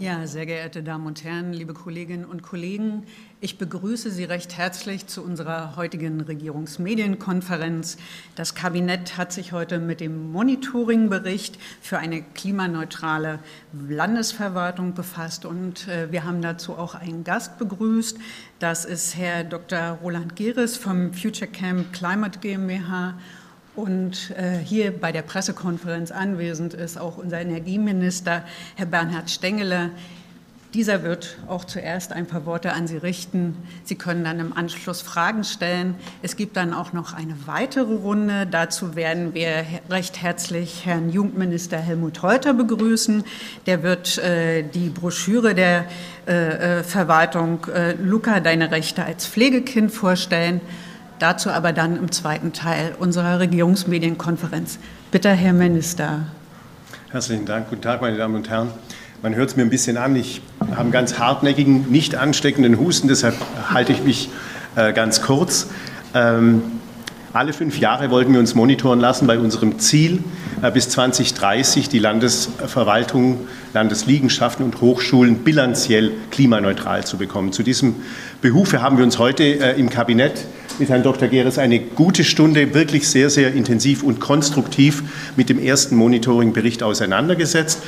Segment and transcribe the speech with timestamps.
[0.00, 3.02] Ja, sehr geehrte Damen und Herren, liebe Kolleginnen und Kollegen,
[3.42, 7.98] ich begrüße Sie recht herzlich zu unserer heutigen Regierungsmedienkonferenz.
[8.34, 13.40] Das Kabinett hat sich heute mit dem Monitoringbericht für eine klimaneutrale
[13.74, 18.16] Landesverwaltung befasst und äh, wir haben dazu auch einen Gast begrüßt.
[18.58, 19.98] Das ist Herr Dr.
[20.02, 23.18] Roland Geres vom Future Camp Climate GmbH
[23.76, 28.44] und äh, hier bei der Pressekonferenz anwesend ist auch unser Energieminister,
[28.76, 29.90] Herr Bernhard Stengele.
[30.74, 33.56] Dieser wird auch zuerst ein paar Worte an Sie richten.
[33.82, 35.96] Sie können dann im Anschluss Fragen stellen.
[36.22, 38.46] Es gibt dann auch noch eine weitere Runde.
[38.48, 43.24] Dazu werden wir recht herzlich Herrn Jugendminister Helmut Reuter begrüßen.
[43.66, 45.86] Der wird äh, die Broschüre der
[46.28, 50.60] äh, äh Verwaltung äh, Luca, deine Rechte als Pflegekind vorstellen.
[51.20, 54.78] Dazu aber dann im zweiten Teil unserer Regierungsmedienkonferenz.
[55.10, 56.20] Bitte, Herr Minister.
[57.10, 57.68] Herzlichen Dank.
[57.68, 58.70] Guten Tag, meine Damen und Herren.
[59.20, 60.16] Man hört es mir ein bisschen an.
[60.16, 63.36] Ich habe einen ganz hartnäckigen, nicht ansteckenden Husten, deshalb
[63.68, 64.30] halte ich mich
[64.76, 65.68] äh, ganz kurz.
[66.14, 66.62] Ähm,
[67.32, 70.24] alle fünf Jahre wollten wir uns monitoren lassen bei unserem Ziel,
[70.62, 77.52] äh, bis 2030 die Landesverwaltung, Landesliegenschaften und Hochschulen bilanziell klimaneutral zu bekommen.
[77.52, 77.94] Zu diesem
[78.42, 80.44] Behufe haben wir uns heute äh, im Kabinett
[80.80, 81.28] mit Herrn Dr.
[81.28, 85.04] Geres eine gute Stunde wirklich sehr, sehr intensiv und konstruktiv
[85.36, 87.82] mit dem ersten Monitoring-Bericht auseinandergesetzt.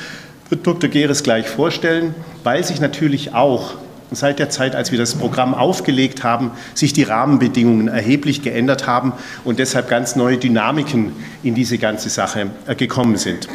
[0.49, 0.89] Wird Dr.
[0.89, 3.75] Geres gleich vorstellen, weil sich natürlich auch
[4.15, 9.13] seit der Zeit, als wir das Programm aufgelegt haben, sich die Rahmenbedingungen erheblich geändert haben
[9.43, 13.47] und deshalb ganz neue Dynamiken in diese ganze Sache äh, gekommen sind.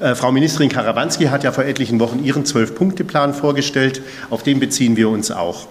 [0.00, 4.02] Äh, Frau Ministerin Karawanski hat ja vor etlichen Wochen ihren Zwölf-Punkte-Plan vorgestellt.
[4.30, 5.68] Auf den beziehen wir uns auch.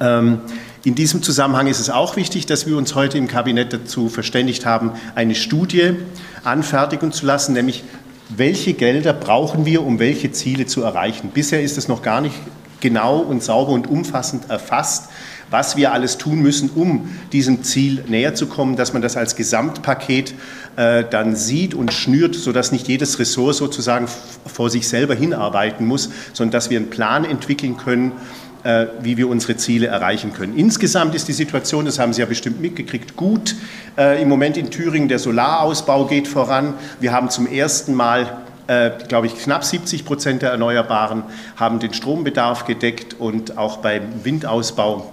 [0.00, 0.40] Ähm,
[0.84, 4.66] in diesem Zusammenhang ist es auch wichtig, dass wir uns heute im Kabinett dazu verständigt
[4.66, 5.92] haben, eine Studie
[6.42, 7.84] anfertigen zu lassen, nämlich
[8.28, 11.30] welche Gelder brauchen wir, um welche Ziele zu erreichen.
[11.32, 12.34] Bisher ist es noch gar nicht
[12.82, 15.08] genau und sauber und umfassend erfasst,
[15.50, 19.36] was wir alles tun müssen, um diesem Ziel näher zu kommen, dass man das als
[19.36, 20.34] Gesamtpaket
[20.76, 24.06] äh, dann sieht und schnürt, sodass nicht jedes Ressort sozusagen
[24.46, 28.12] vor sich selber hinarbeiten muss, sondern dass wir einen Plan entwickeln können,
[28.64, 30.56] äh, wie wir unsere Ziele erreichen können.
[30.56, 33.54] Insgesamt ist die Situation, das haben Sie ja bestimmt mitgekriegt, gut.
[33.98, 36.74] Äh, Im Moment in Thüringen der Solarausbau geht voran.
[37.00, 38.42] Wir haben zum ersten Mal
[38.72, 41.24] äh, glaube ich, knapp 70 Prozent der Erneuerbaren
[41.56, 45.12] haben den Strombedarf gedeckt und auch beim Windausbau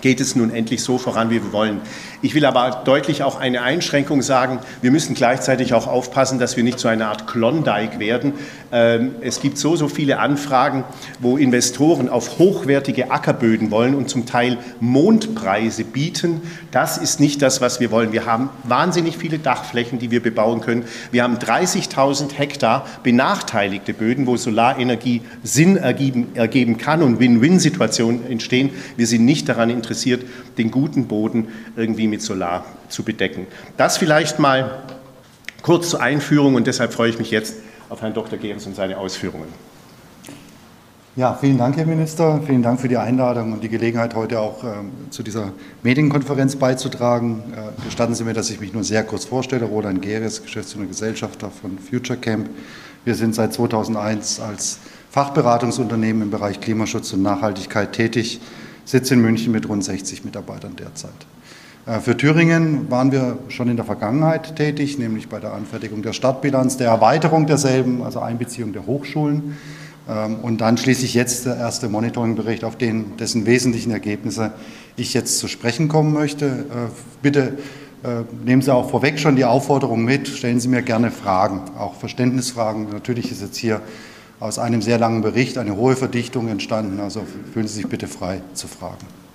[0.00, 1.80] geht es nun endlich so voran, wie wir wollen.
[2.22, 4.60] Ich will aber deutlich auch eine Einschränkung sagen.
[4.80, 8.32] Wir müssen gleichzeitig auch aufpassen, dass wir nicht zu einer Art Klondike werden.
[8.72, 10.84] Ähm, es gibt so, so viele Anfragen,
[11.20, 16.40] wo Investoren auf hochwertige Ackerböden wollen und zum Teil Mondpreise bieten.
[16.70, 18.12] Das ist nicht das, was wir wollen.
[18.12, 20.84] Wir haben wahnsinnig viele Dachflächen, die wir bebauen können.
[21.10, 28.70] Wir haben 30.000 Hektar benachteiligte Böden, wo Solarenergie Sinn ergeben, ergeben kann und Win-Win-Situationen entstehen.
[28.96, 30.24] Wir sind nicht daran interessiert,
[30.56, 33.46] den guten Boden irgendwie Energie mit Solar zu bedecken.
[33.76, 34.82] Das vielleicht mal
[35.62, 37.56] kurz zur Einführung und deshalb freue ich mich jetzt
[37.88, 38.38] auf Herrn Dr.
[38.38, 39.48] Gehres und seine Ausführungen.
[41.16, 42.42] Ja, vielen Dank, Herr Minister.
[42.46, 44.68] Vielen Dank für die Einladung und die Gelegenheit, heute auch äh,
[45.08, 45.52] zu dieser
[45.82, 47.42] Medienkonferenz beizutragen.
[47.52, 49.64] Äh, gestatten Sie mir, dass ich mich nur sehr kurz vorstelle.
[49.64, 52.50] Roland Geres, Geschäftsführer Gesellschafter von Future Camp.
[53.06, 54.78] Wir sind seit 2001 als
[55.10, 58.40] Fachberatungsunternehmen im Bereich Klimaschutz und Nachhaltigkeit tätig.
[58.84, 61.10] Sitz in München mit rund 60 Mitarbeitern derzeit.
[61.86, 66.12] Äh, für Thüringen waren wir schon in der Vergangenheit tätig, nämlich bei der Anfertigung der
[66.12, 69.56] Stadtbilanz, der Erweiterung derselben, also Einbeziehung der Hochschulen.
[70.08, 74.52] Ähm, und dann schließlich jetzt der erste Monitoringbericht, auf den, dessen wesentlichen Ergebnisse
[74.96, 76.46] ich jetzt zu sprechen kommen möchte.
[76.46, 76.90] Äh,
[77.22, 77.58] bitte
[78.02, 81.94] äh, nehmen Sie auch vorweg schon die Aufforderung mit, stellen Sie mir gerne Fragen, auch
[81.94, 82.88] Verständnisfragen.
[82.92, 83.80] Natürlich ist jetzt hier
[84.38, 87.22] aus einem sehr langen Bericht eine hohe Verdichtung entstanden, also
[87.52, 89.25] fühlen Sie sich bitte frei zu fragen.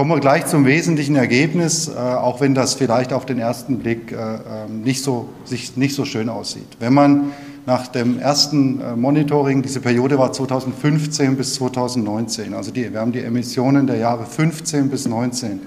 [0.00, 4.12] Kommen wir gleich zum wesentlichen Ergebnis, äh, auch wenn das vielleicht auf den ersten Blick
[4.12, 6.78] äh, ähm, nicht so, sich nicht so schön aussieht.
[6.78, 7.32] Wenn man
[7.66, 13.12] nach dem ersten äh, Monitoring, diese Periode war 2015 bis 2019, also die, wir haben
[13.12, 15.60] die Emissionen der Jahre 15 bis 19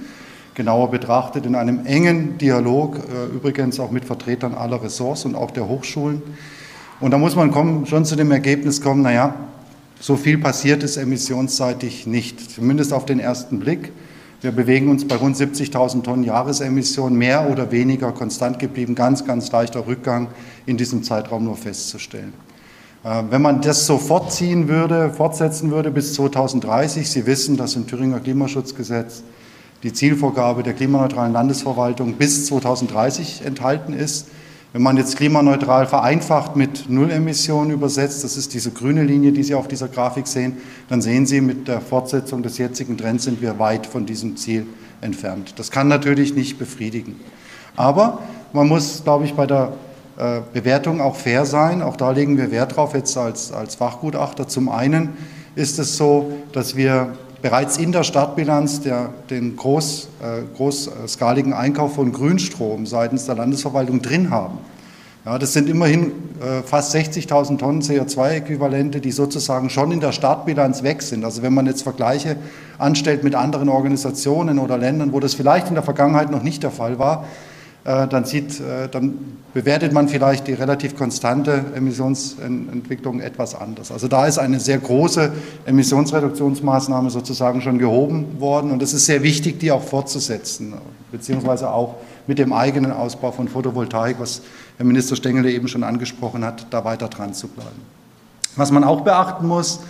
[0.55, 2.97] genauer betrachtet, in einem engen Dialog,
[3.35, 6.23] übrigens auch mit Vertretern aller Ressorts und auch der Hochschulen.
[6.99, 9.35] Und da muss man kommen, schon zu dem Ergebnis kommen, naja,
[9.99, 13.91] so viel passiert ist emissionsseitig nicht, zumindest auf den ersten Blick.
[14.43, 19.49] Wir bewegen uns bei rund 70.000 Tonnen Jahresemissionen, mehr oder weniger konstant geblieben, ganz, ganz
[19.49, 20.27] leichter Rückgang
[20.65, 22.33] in diesem Zeitraum nur festzustellen.
[23.05, 27.87] Äh, wenn man das so fortziehen würde, fortsetzen würde bis 2030, Sie wissen, dass im
[27.87, 29.23] Thüringer Klimaschutzgesetz
[29.81, 34.27] die Zielvorgabe der klimaneutralen Landesverwaltung bis 2030 enthalten ist,
[34.73, 39.53] Wenn man jetzt klimaneutral vereinfacht mit Nullemissionen übersetzt, das ist diese grüne Linie, die Sie
[39.53, 40.57] auf dieser Grafik sehen,
[40.89, 44.65] dann sehen Sie, mit der Fortsetzung des jetzigen Trends sind wir weit von diesem Ziel
[45.01, 45.53] entfernt.
[45.57, 47.19] Das kann natürlich nicht befriedigen.
[47.75, 49.73] Aber man muss, glaube ich, bei der
[50.17, 51.83] äh, Bewertung auch fair sein.
[51.83, 54.47] Auch da legen wir Wert drauf, jetzt als, als Fachgutachter.
[54.47, 55.09] Zum einen
[55.53, 57.13] ist es so, dass wir
[57.43, 64.01] bereits in der Startbilanz der, den groß, äh, großskaligen Einkauf von Grünstrom seitens der Landesverwaltung
[64.01, 64.59] drin haben.
[65.25, 70.83] Ja, das sind immerhin äh, fast 60.000 Tonnen CO2-Äquivalente, die sozusagen schon in der Startbilanz
[70.83, 71.25] weg sind.
[71.25, 72.37] Also wenn man jetzt Vergleiche
[72.77, 76.71] anstellt mit anderen Organisationen oder Ländern, wo das vielleicht in der Vergangenheit noch nicht der
[76.71, 77.25] Fall war,
[78.07, 83.91] dann, sieht, äh, dann bewertet man vielleicht die relativ konstante Emissionsentwicklung etwas anders.
[83.91, 85.31] Also da ist eine sehr große
[85.65, 90.73] Emissionsreduktionsmaßnahme sozusagen schon gehoben worden und es ist sehr wichtig, die auch fortzusetzen,
[91.11, 91.95] beziehungsweise auch
[92.25, 94.41] mit dem eigenen Ausbau von Photovoltaik, was
[94.77, 97.81] Herr Minister Stengele eben schon angesprochen hat, da weiter dran zu bleiben.
[98.55, 99.81] Was man auch beachten muss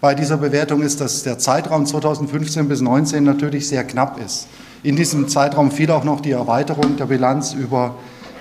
[0.00, 4.48] bei dieser Bewertung ist, dass der Zeitraum 2015 bis 2019 natürlich sehr knapp ist.
[4.84, 7.94] In diesem Zeitraum fiel auch noch die Erweiterung der Bilanz über,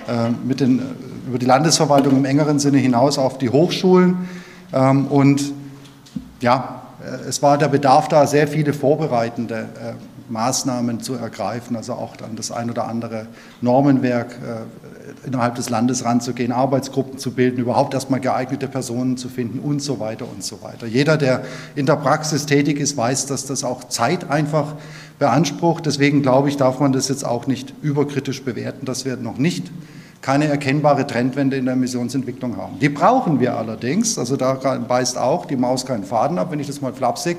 [0.09, 0.81] äh, mit den,
[1.25, 4.27] über die Landesverwaltung im engeren Sinne hinaus auf die Hochschulen.
[4.73, 5.53] Ähm, und
[6.41, 9.93] ja, äh, es war der Bedarf da, sehr viele vorbereitende äh,
[10.27, 13.27] Maßnahmen zu ergreifen, also auch dann das ein oder andere
[13.61, 19.59] Normenwerk äh, innerhalb des Landes ranzugehen, Arbeitsgruppen zu bilden, überhaupt erstmal geeignete Personen zu finden
[19.59, 20.87] und so weiter und so weiter.
[20.87, 21.43] Jeder, der
[21.75, 24.75] in der Praxis tätig ist, weiß, dass das auch Zeit einfach
[25.23, 25.85] beansprucht.
[25.85, 29.71] Deswegen glaube ich, darf man das jetzt auch nicht überkritisch bewerten, dass wir noch nicht
[30.21, 32.77] keine erkennbare Trendwende in der Emissionsentwicklung haben.
[32.79, 36.67] Die brauchen wir allerdings, also da beißt auch die Maus keinen Faden ab, wenn ich
[36.67, 37.37] das mal flapsig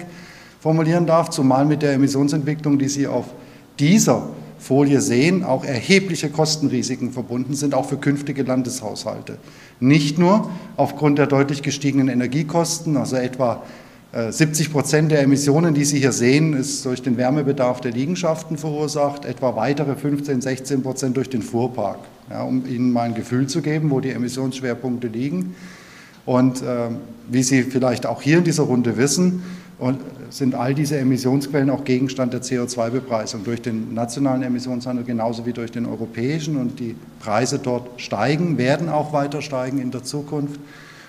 [0.60, 3.26] formulieren darf, zumal mit der Emissionsentwicklung, die Sie auf
[3.78, 9.37] dieser Folie sehen, auch erhebliche Kostenrisiken verbunden sind, auch für künftige Landeshaushalte.
[9.78, 10.48] Nicht nur
[10.78, 13.62] aufgrund der deutlich gestiegenen Energiekosten, also etwa
[14.14, 18.56] 70 äh, Prozent der Emissionen, die Sie hier sehen, ist durch den Wärmebedarf der Liegenschaften
[18.56, 21.99] verursacht, etwa weitere 15, 16 Prozent durch den Fuhrpark.
[22.31, 25.56] Ja, um Ihnen mal ein Gefühl zu geben, wo die Emissionsschwerpunkte liegen.
[26.26, 26.90] Und äh,
[27.28, 29.43] wie Sie vielleicht auch hier in dieser Runde wissen,
[30.31, 35.72] sind all diese Emissionsquellen auch Gegenstand der CO2-Bepreisung durch den nationalen Emissionshandel genauso wie durch
[35.72, 36.56] den europäischen.
[36.56, 40.61] Und die Preise dort steigen, werden auch weiter steigen in der Zukunft.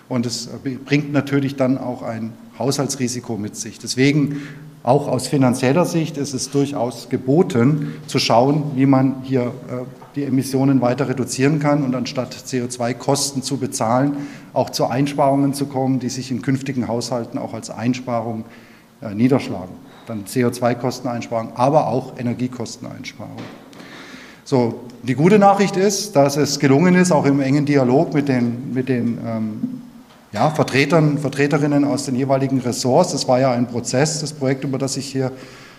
[0.08, 0.50] Und es
[0.86, 3.80] bringt natürlich dann auch ein Haushaltsrisiko mit sich.
[3.80, 4.42] Deswegen
[4.84, 9.84] auch aus finanzieller Sicht ist es durchaus geboten, zu schauen, wie man hier äh,
[10.16, 14.16] die Emissionen weiter reduzieren kann und anstatt CO2-Kosten zu bezahlen,
[14.54, 18.46] auch zu Einsparungen zu kommen, die sich in künftigen Haushalten auch als Einsparung
[19.02, 19.74] äh, niederschlagen.
[20.06, 23.42] Dann CO2-Kosteneinsparung, aber auch Energiekosteneinsparung.
[24.44, 28.72] So, die gute Nachricht ist, dass es gelungen ist, auch im engen Dialog mit den,
[28.72, 29.82] mit den ähm,
[30.36, 33.14] ja, Vertretern, Vertreterinnen aus den jeweiligen Ressorts.
[33.14, 35.32] Das war ja ein Prozess, das Projekt, über das ich hier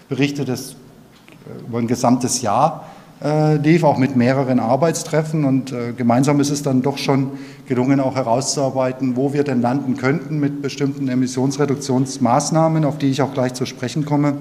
[0.08, 2.86] berichte, das äh, über ein gesamtes Jahr
[3.22, 5.44] äh, lief, auch mit mehreren Arbeitstreffen.
[5.44, 7.32] Und äh, gemeinsam ist es dann doch schon
[7.66, 13.34] gelungen, auch herauszuarbeiten, wo wir denn landen könnten mit bestimmten Emissionsreduktionsmaßnahmen, auf die ich auch
[13.34, 14.38] gleich zu sprechen komme,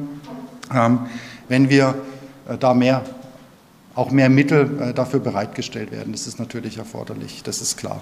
[0.73, 0.99] ähm,
[1.49, 1.93] wenn wir
[2.47, 3.01] äh, da mehr
[3.95, 6.11] auch mehr Mittel äh, dafür bereitgestellt werden.
[6.11, 8.01] Das ist natürlich erforderlich, das ist klar.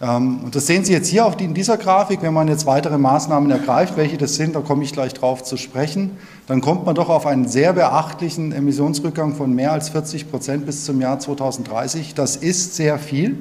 [0.00, 2.98] Ähm, und das sehen Sie jetzt hier die, in dieser Grafik, wenn man jetzt weitere
[2.98, 6.12] Maßnahmen ergreift, welche das sind, da komme ich gleich drauf zu sprechen,
[6.46, 10.84] dann kommt man doch auf einen sehr beachtlichen Emissionsrückgang von mehr als 40 Prozent bis
[10.84, 12.14] zum Jahr 2030.
[12.14, 13.38] Das ist sehr viel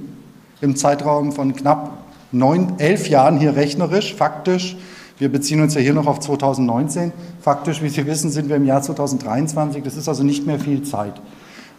[0.61, 1.99] im Zeitraum von knapp
[2.31, 4.77] neun, elf Jahren hier rechnerisch, faktisch.
[5.19, 7.11] Wir beziehen uns ja hier noch auf 2019.
[7.41, 9.83] Faktisch, wie Sie wissen, sind wir im Jahr 2023.
[9.83, 11.13] Das ist also nicht mehr viel Zeit.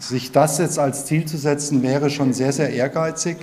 [0.01, 3.37] Sich das jetzt als Ziel zu setzen, wäre schon sehr, sehr ehrgeizig.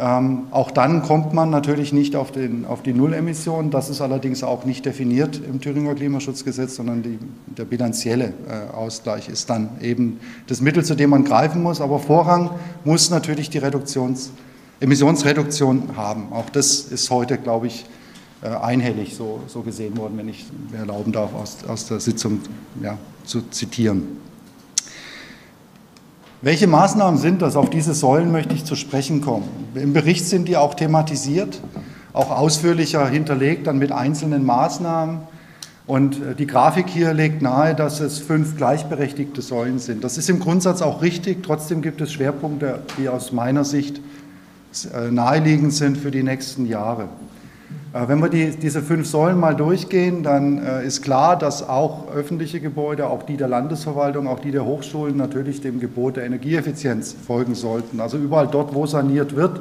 [0.00, 3.70] Ähm, auch dann kommt man natürlich nicht auf, den, auf die Nullemission.
[3.70, 9.28] Das ist allerdings auch nicht definiert im Thüringer Klimaschutzgesetz, sondern die, der bilanzielle äh, Ausgleich
[9.28, 11.80] ist dann eben das Mittel, zu dem man greifen muss.
[11.80, 12.50] Aber Vorrang
[12.84, 14.30] muss natürlich die Reduktions,
[14.78, 16.32] Emissionsreduktion haben.
[16.32, 17.84] Auch das ist heute, glaube ich,
[18.40, 22.40] äh, einhellig so, so gesehen worden, wenn ich mir erlauben darf, aus, aus der Sitzung
[22.80, 24.27] ja, zu zitieren.
[26.40, 27.56] Welche Maßnahmen sind das?
[27.56, 29.48] Auf diese Säulen möchte ich zu sprechen kommen.
[29.74, 31.60] Im Bericht sind die auch thematisiert,
[32.12, 35.22] auch ausführlicher hinterlegt, dann mit einzelnen Maßnahmen.
[35.88, 40.04] Und äh, die Grafik hier legt nahe, dass es fünf gleichberechtigte Säulen sind.
[40.04, 41.42] Das ist im Grundsatz auch richtig.
[41.42, 44.00] Trotzdem gibt es Schwerpunkte, die aus meiner Sicht
[44.94, 47.08] äh, naheliegend sind für die nächsten Jahre.
[47.92, 52.10] Äh, wenn wir die, diese fünf Säulen mal durchgehen, dann äh, ist klar, dass auch
[52.14, 57.14] öffentliche Gebäude, auch die der Landesverwaltung, auch die der Hochschulen natürlich dem Gebot der Energieeffizienz
[57.26, 58.00] folgen sollten.
[58.00, 59.60] Also überall dort, wo saniert wird,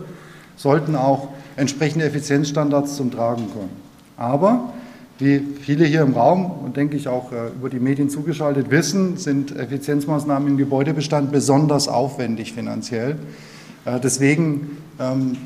[0.57, 3.69] sollten auch entsprechende Effizienzstandards zum Tragen kommen.
[4.17, 4.73] Aber
[5.19, 9.17] wie viele hier im Raum und denke ich auch äh, über die Medien zugeschaltet wissen,
[9.17, 13.15] sind Effizienzmaßnahmen im Gebäudebestand besonders aufwendig finanziell.
[14.03, 15.37] Deswegen ähm,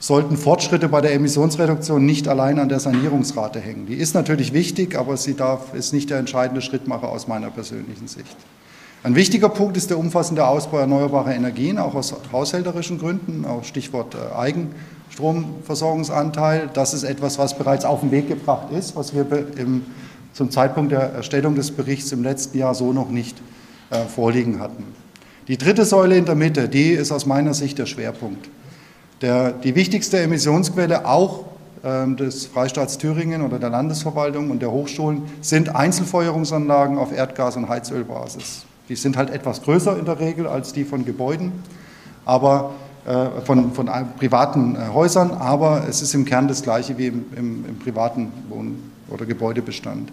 [0.00, 3.86] sollten Fortschritte bei der Emissionsreduktion nicht allein an der Sanierungsrate hängen.
[3.86, 8.08] Die ist natürlich wichtig, aber sie darf, ist nicht der entscheidende Schrittmacher aus meiner persönlichen
[8.08, 8.36] Sicht.
[9.02, 14.14] Ein wichtiger Punkt ist der umfassende Ausbau erneuerbarer Energien, auch aus haushälterischen Gründen, auch Stichwort
[14.14, 16.70] äh, Eigenstromversorgungsanteil.
[16.72, 19.26] Das ist etwas, was bereits auf den Weg gebracht ist, was wir
[19.56, 19.82] im,
[20.32, 23.36] zum Zeitpunkt der Erstellung des Berichts im letzten Jahr so noch nicht
[23.90, 24.84] äh, vorliegen hatten.
[25.48, 28.48] Die dritte Säule in der Mitte, die ist aus meiner Sicht der Schwerpunkt.
[29.22, 31.44] Der, die wichtigste Emissionsquelle auch
[31.84, 37.68] ähm, des Freistaats Thüringen oder der Landesverwaltung und der Hochschulen sind Einzelfeuerungsanlagen auf Erdgas- und
[37.68, 38.64] Heizölbasis.
[38.88, 41.52] Die sind halt etwas größer in der Regel als die von Gebäuden,
[42.24, 42.72] aber
[43.06, 47.24] äh, von, von privaten äh, Häusern, aber es ist im Kern das gleiche wie im,
[47.36, 50.10] im, im privaten Wohn- oder Gebäudebestand.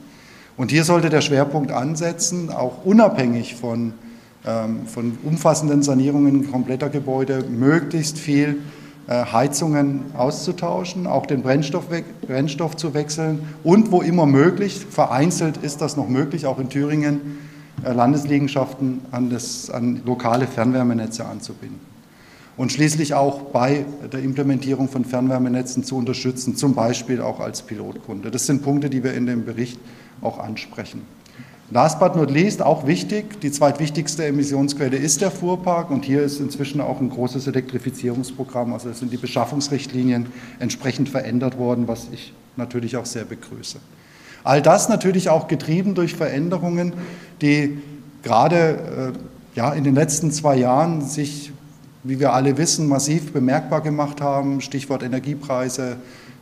[0.57, 3.93] Und hier sollte der Schwerpunkt ansetzen, auch unabhängig von,
[4.45, 11.85] ähm, von umfassenden Sanierungen kompletter Gebäude, möglichst viel äh, Heizungen auszutauschen, auch den Brennstoff,
[12.21, 17.37] Brennstoff, zu wechseln und wo immer möglich, vereinzelt ist das noch möglich, auch in Thüringen,
[17.83, 21.79] äh, Landesliegenschaften an, das, an lokale Fernwärmenetze anzubinden.
[22.57, 28.31] Und schließlich auch bei der Implementierung von Fernwärmenetzen zu unterstützen, zum Beispiel auch als Pilotkunde.
[28.31, 29.79] Das sind Punkte, die wir in dem Bericht
[30.21, 31.03] auch ansprechen.
[31.69, 35.89] Last but not least, auch wichtig, die zweitwichtigste Emissionsquelle ist der Fuhrpark.
[35.91, 40.27] Und hier ist inzwischen auch ein großes Elektrifizierungsprogramm, also sind die Beschaffungsrichtlinien
[40.59, 43.79] entsprechend verändert worden, was ich natürlich auch sehr begrüße.
[44.45, 46.93] All das natürlich auch getrieben durch Veränderungen,
[47.41, 47.79] die
[48.23, 51.51] gerade äh, ja, in den letzten zwei Jahren sich,
[52.03, 55.97] wie wir alle wissen, massiv bemerkbar gemacht haben, Stichwort Energiepreise,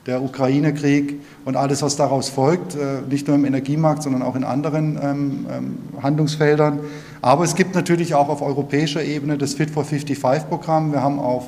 [0.06, 4.44] der Ukraine-Krieg und alles, was daraus folgt, äh, nicht nur im Energiemarkt, sondern auch in
[4.44, 6.80] anderen ähm, ähm, Handlungsfeldern.
[7.22, 10.92] Aber es gibt natürlich auch auf europäischer Ebene das Fit for 55-Programm.
[10.92, 11.48] Wir haben auf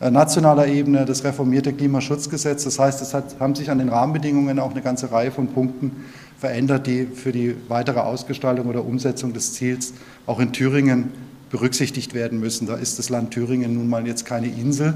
[0.00, 2.64] äh, nationaler Ebene das reformierte Klimaschutzgesetz.
[2.64, 6.04] Das heißt, es hat, haben sich an den Rahmenbedingungen auch eine ganze Reihe von Punkten
[6.38, 9.94] verändert, die für die weitere Ausgestaltung oder Umsetzung des Ziels
[10.26, 11.12] auch in Thüringen
[11.50, 12.66] berücksichtigt werden müssen.
[12.66, 14.94] Da ist das Land Thüringen nun mal jetzt keine Insel,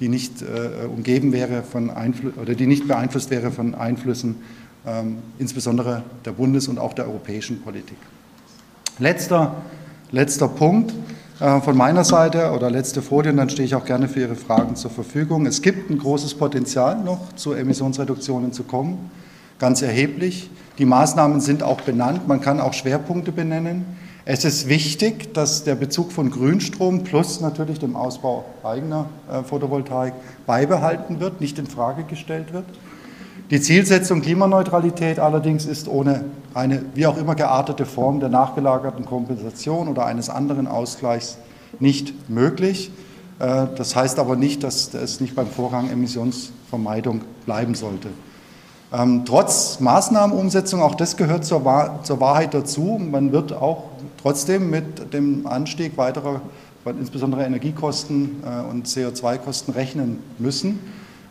[0.00, 4.36] die nicht äh, umgeben wäre von Einfl oder die nicht beeinflusst wäre von Einflüssen,
[4.86, 7.98] ähm, insbesondere der Bundes- und auch der europäischen Politik.
[8.98, 9.56] Letzter,
[10.10, 10.94] letzter Punkt
[11.38, 14.36] äh, von meiner Seite oder letzte Folie, und dann stehe ich auch gerne für Ihre
[14.36, 15.44] Fragen zur Verfügung.
[15.46, 19.10] Es gibt ein großes Potenzial noch zu Emissionsreduktionen zu kommen,
[19.58, 20.50] ganz erheblich.
[20.78, 23.84] Die Maßnahmen sind auch benannt, man kann auch Schwerpunkte benennen.
[24.32, 30.14] Es ist wichtig, dass der Bezug von Grünstrom plus natürlich dem Ausbau eigener äh, Photovoltaik
[30.46, 32.64] beibehalten wird, nicht in Frage gestellt wird.
[33.50, 39.88] Die Zielsetzung Klimaneutralität allerdings ist ohne eine wie auch immer geartete Form der nachgelagerten Kompensation
[39.88, 41.36] oder eines anderen Ausgleichs
[41.80, 42.92] nicht möglich.
[43.40, 48.10] Äh, das heißt aber nicht, dass es nicht beim Vorrang Emissionsvermeidung bleiben sollte.
[48.92, 53.84] Ähm, trotz Maßnahmenumsetzung, auch das gehört zur, Wahrheit dazu, man wird auch
[54.20, 56.40] trotzdem mit dem Anstieg weiterer,
[56.98, 60.78] insbesondere Energiekosten äh, und CO2-Kosten rechnen müssen.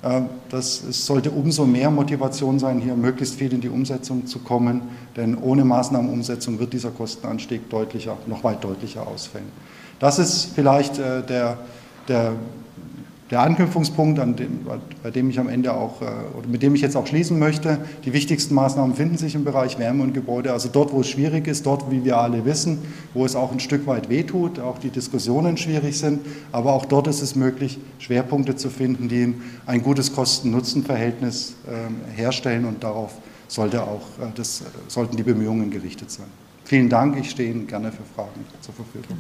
[0.02, 4.82] Äh, das sollte umso mehr Motivation sein, hier möglichst viel in die Umsetzung zu kommen,
[5.16, 9.48] denn ohne Maßnahmenumsetzung wird dieser Kostenanstieg deutlicher, noch weit deutlicher ausfällen.
[10.00, 11.58] Das ist vielleicht äh, der,
[12.08, 12.34] der
[13.32, 14.66] der Anknüpfungspunkt, dem,
[15.04, 16.06] bei dem ich am Ende auch, äh,
[16.38, 19.78] oder mit dem ich jetzt auch schließen möchte, die wichtigsten Maßnahmen finden sich im Bereich
[19.78, 22.80] Wärme und Gebäude, also dort, wo es schwierig ist, dort, wie wir alle wissen,
[23.14, 26.22] wo es auch ein Stück weit wehtut, auch die Diskussionen schwierig sind,
[26.52, 29.36] aber auch dort ist es möglich, Schwerpunkte zu finden, die
[29.68, 33.14] ein gutes Kosten-Nutzen-Verhältnis ähm, herstellen und darauf
[33.48, 36.28] sollte auch, äh, das, sollten die Bemühungen gerichtet sein.
[36.66, 39.18] Vielen Dank, ich stehe Ihnen gerne für Fragen zur Verfügung.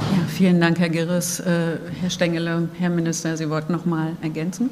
[0.00, 1.40] Ja, vielen Dank, Herr Girres.
[1.40, 4.70] Äh, Herr Stengele, Herr Minister, Sie wollten noch mal ergänzen?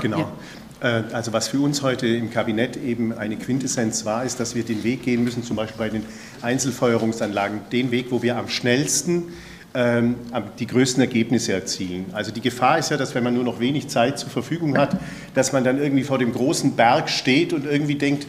[0.00, 0.18] Genau.
[0.18, 0.98] Ja.
[0.98, 4.64] Äh, also was für uns heute im Kabinett eben eine Quintessenz war, ist, dass wir
[4.64, 6.04] den Weg gehen müssen, zum Beispiel bei den
[6.42, 9.24] Einzelfeuerungsanlagen, den Weg, wo wir am schnellsten
[9.74, 10.16] ähm,
[10.58, 12.06] die größten Ergebnisse erzielen.
[12.12, 14.96] Also die Gefahr ist ja, dass wenn man nur noch wenig Zeit zur Verfügung hat,
[15.34, 18.26] dass man dann irgendwie vor dem großen Berg steht und irgendwie denkt,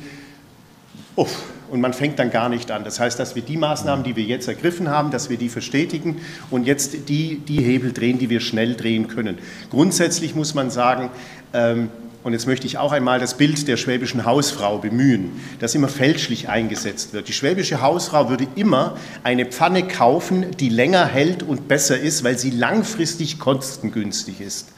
[1.16, 1.44] uff,
[1.76, 2.86] und man fängt dann gar nicht an.
[2.86, 6.22] Das heißt, dass wir die Maßnahmen, die wir jetzt ergriffen haben, dass wir die verstetigen
[6.50, 9.38] und jetzt die, die Hebel drehen, die wir schnell drehen können.
[9.70, 11.10] Grundsätzlich muss man sagen,
[11.54, 11.90] ähm,
[12.24, 16.50] und jetzt möchte ich auch einmal das Bild der schwäbischen Hausfrau bemühen, das immer fälschlich
[16.50, 17.28] eingesetzt wird.
[17.28, 22.40] Die schwäbische Hausfrau würde immer eine Pfanne kaufen, die länger hält und besser ist, weil
[22.40, 24.70] sie langfristig kostengünstig ist.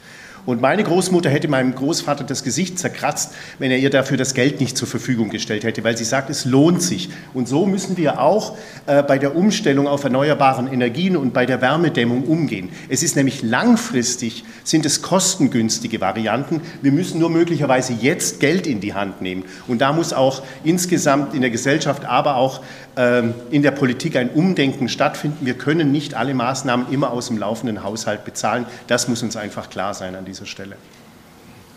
[0.48, 4.60] Und meine Großmutter hätte meinem Großvater das Gesicht zerkratzt, wenn er ihr dafür das Geld
[4.60, 7.10] nicht zur Verfügung gestellt hätte, weil sie sagt, es lohnt sich.
[7.34, 11.60] Und so müssen wir auch äh, bei der Umstellung auf erneuerbaren Energien und bei der
[11.60, 12.70] Wärmedämmung umgehen.
[12.88, 16.62] Es ist nämlich langfristig, sind es kostengünstige Varianten.
[16.80, 19.44] Wir müssen nur möglicherweise jetzt Geld in die Hand nehmen.
[19.66, 22.62] Und da muss auch insgesamt in der Gesellschaft, aber auch
[22.96, 25.46] ähm, in der Politik ein Umdenken stattfinden.
[25.46, 28.66] Wir können nicht alle Maßnahmen immer aus dem laufenden Haushalt bezahlen.
[28.88, 30.76] Das muss uns einfach klar sein an dieser Stelle.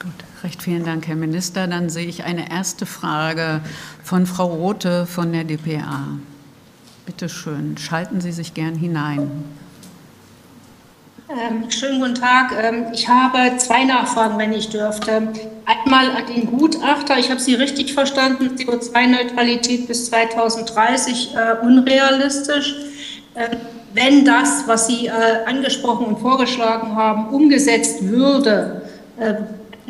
[0.01, 0.11] Gut,
[0.43, 1.67] recht vielen Dank, Herr Minister.
[1.67, 3.61] Dann sehe ich eine erste Frage
[4.03, 6.17] von Frau Rote von der dpa.
[7.05, 9.43] Bitte schön, schalten Sie sich gern hinein.
[11.29, 12.51] Ähm, schönen guten Tag.
[12.61, 15.29] Ähm, ich habe zwei Nachfragen, wenn ich dürfte.
[15.65, 17.17] Einmal an den Gutachter.
[17.19, 18.55] Ich habe Sie richtig verstanden.
[18.57, 22.75] CO2-Neutralität bis 2030 äh, unrealistisch.
[23.35, 23.55] Äh,
[23.93, 25.11] wenn das, was Sie äh,
[25.45, 28.81] angesprochen und vorgeschlagen haben, umgesetzt würde,
[29.19, 29.33] äh,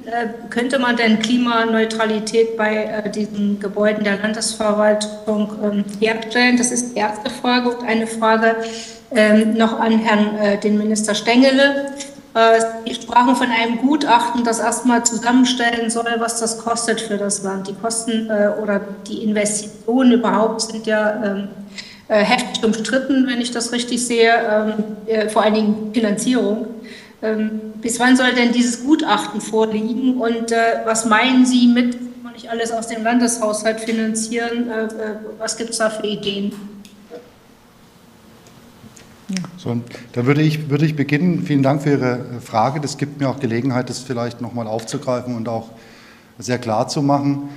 [0.05, 6.57] äh, könnte man denn Klimaneutralität bei äh, diesen Gebäuden der Landesverwaltung ähm, herstellen?
[6.57, 7.69] Das ist die erste Frage.
[7.69, 8.55] Und eine Frage
[9.11, 11.91] ähm, noch an Herrn äh, den Minister Stengele.
[12.85, 17.67] Sie sprachen von einem Gutachten, das erstmal zusammenstellen soll, was das kostet für das Land.
[17.67, 18.31] Die Kosten
[18.63, 24.33] oder die Investitionen überhaupt sind ja ähm, äh, heftig umstritten, wenn ich das richtig sehe,
[24.33, 24.73] ähm,
[25.07, 26.67] äh, vor allen Dingen Finanzierung.
[27.21, 32.23] Ähm, bis wann soll denn dieses Gutachten vorliegen und äh, was meinen Sie mit, kann
[32.23, 34.69] man nicht alles aus dem Landeshaushalt finanzieren?
[35.37, 36.51] was gibt es da für Ideen?
[39.57, 39.77] So,
[40.13, 41.43] dann würde ich, würde ich beginnen.
[41.43, 42.81] Vielen Dank für Ihre Frage.
[42.81, 45.69] Das gibt mir auch Gelegenheit, das vielleicht nochmal aufzugreifen und auch
[46.39, 47.49] sehr klar zu machen.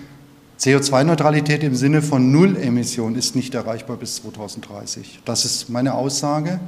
[0.64, 5.20] CO2-Neutralität im Sinne von Nullemission ist nicht erreichbar bis 2030.
[5.26, 6.58] Das ist meine Aussage.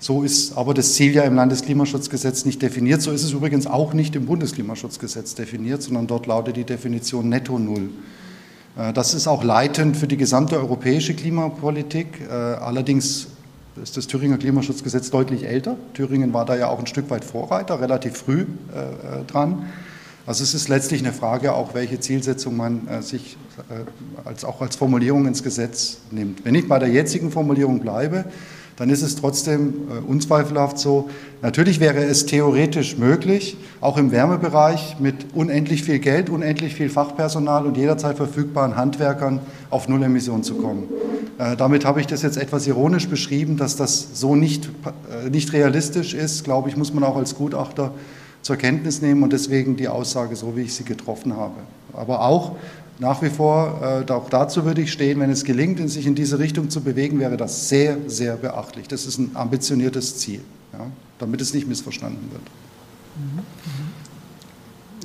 [0.00, 3.00] So ist aber das Ziel ja im Landesklimaschutzgesetz nicht definiert.
[3.00, 7.60] So ist es übrigens auch nicht im Bundesklimaschutzgesetz definiert, sondern dort lautet die Definition Netto
[7.60, 7.90] Null.
[8.76, 12.22] Äh, das ist auch leitend für die gesamte europäische Klimapolitik.
[12.28, 13.28] Äh, allerdings
[13.80, 15.76] ist das Thüringer Klimaschutzgesetz deutlich älter.
[15.94, 19.66] Thüringen war da ja auch ein Stück weit Vorreiter, relativ früh äh, dran.
[20.26, 23.36] Also es ist letztlich eine Frage auch, welche Zielsetzung man äh, sich
[23.68, 26.44] äh, als, auch als Formulierung ins Gesetz nimmt.
[26.44, 28.24] Wenn ich bei der jetzigen Formulierung bleibe,
[28.76, 31.10] dann ist es trotzdem äh, unzweifelhaft so.
[31.42, 37.66] Natürlich wäre es theoretisch möglich, auch im Wärmebereich mit unendlich viel Geld, unendlich viel Fachpersonal
[37.66, 40.88] und jederzeit verfügbaren Handwerkern auf Nullemission zu kommen.
[41.36, 44.70] Äh, damit habe ich das jetzt etwas ironisch beschrieben, dass das so nicht,
[45.26, 47.92] äh, nicht realistisch ist, glaube ich, muss man auch als Gutachter
[48.44, 51.54] zur Kenntnis nehmen und deswegen die Aussage so, wie ich sie getroffen habe.
[51.94, 52.56] Aber auch
[52.98, 56.38] nach wie vor, äh, auch dazu würde ich stehen, wenn es gelingt, sich in diese
[56.38, 58.86] Richtung zu bewegen, wäre das sehr, sehr beachtlich.
[58.86, 60.40] Das ist ein ambitioniertes Ziel,
[60.72, 60.86] ja,
[61.18, 62.42] damit es nicht missverstanden wird.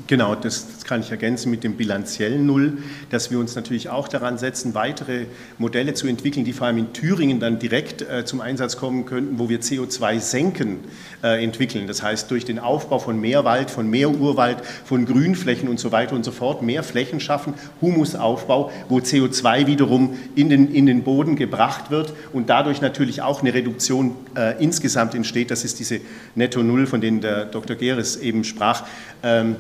[0.08, 2.80] Genau, das, kann ich ergänzen mit dem bilanziellen Null,
[3.12, 5.28] dass wir uns natürlich auch daran setzen, weitere
[5.60, 9.38] Modelle zu entwickeln, die vor allem in Thüringen dann direkt äh, zum Einsatz kommen könnten,
[9.38, 10.80] wo wir CO2-Senken
[11.22, 11.86] äh, entwickeln.
[11.86, 15.92] Das heißt, durch den Aufbau von mehr Wald, von mehr Urwald, von Grünflächen und so
[15.92, 21.04] weiter und so fort, mehr Flächen schaffen, Humusaufbau, wo CO2 wiederum in den, in den
[21.04, 25.52] Boden gebracht wird und dadurch natürlich auch eine Reduktion äh, insgesamt entsteht.
[25.52, 26.02] Das ist diese
[26.34, 27.76] Netto Null, von denen der Dr.
[27.76, 28.86] Geres eben sprach.
[29.22, 29.56] Ähm,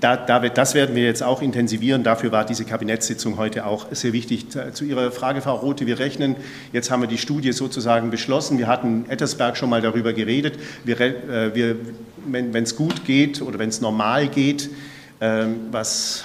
[0.00, 2.02] da, da, das werden wir jetzt auch intensivieren.
[2.02, 4.46] Dafür war diese Kabinettssitzung heute auch sehr wichtig.
[4.72, 6.36] Zu Ihrer Frage, Frau Rote, wir rechnen,
[6.72, 8.58] jetzt haben wir die Studie sozusagen beschlossen.
[8.58, 10.58] Wir hatten Ettersberg schon mal darüber geredet.
[10.84, 11.76] Wir, äh, wir,
[12.26, 14.68] wenn es gut geht oder wenn es normal geht,
[15.20, 16.24] äh, was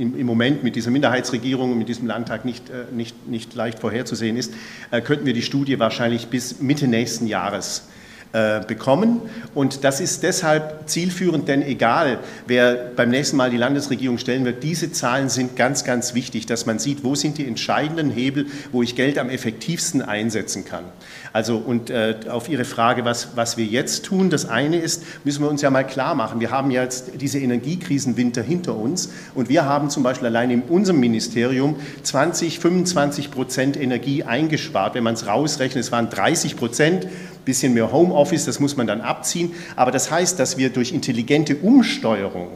[0.00, 4.36] im, Moment mit dieser Minderheitsregierung und mit diesem Landtag nicht, äh, nicht, nicht leicht vorherzusehen
[4.36, 4.54] ist,
[4.90, 7.88] äh, könnten wir die Studie wahrscheinlich bis Mitte nächsten Jahres
[8.32, 9.22] bekommen.
[9.54, 14.62] Und das ist deshalb zielführend, denn egal, wer beim nächsten Mal die Landesregierung stellen wird,
[14.62, 18.82] diese Zahlen sind ganz, ganz wichtig, dass man sieht, wo sind die entscheidenden Hebel, wo
[18.82, 20.84] ich Geld am effektivsten einsetzen kann.
[21.32, 25.42] Also und äh, auf Ihre Frage, was, was wir jetzt tun, das eine ist, müssen
[25.42, 29.64] wir uns ja mal klar machen, wir haben jetzt diese Energiekrisenwinter hinter uns und wir
[29.64, 34.94] haben zum Beispiel allein in unserem Ministerium 20, 25 Prozent Energie eingespart.
[34.94, 37.06] Wenn man es rausrechnet, es waren 30 Prozent
[37.50, 39.52] bisschen mehr Homeoffice, das muss man dann abziehen.
[39.74, 42.48] Aber das heißt, dass wir durch intelligente Umsteuerung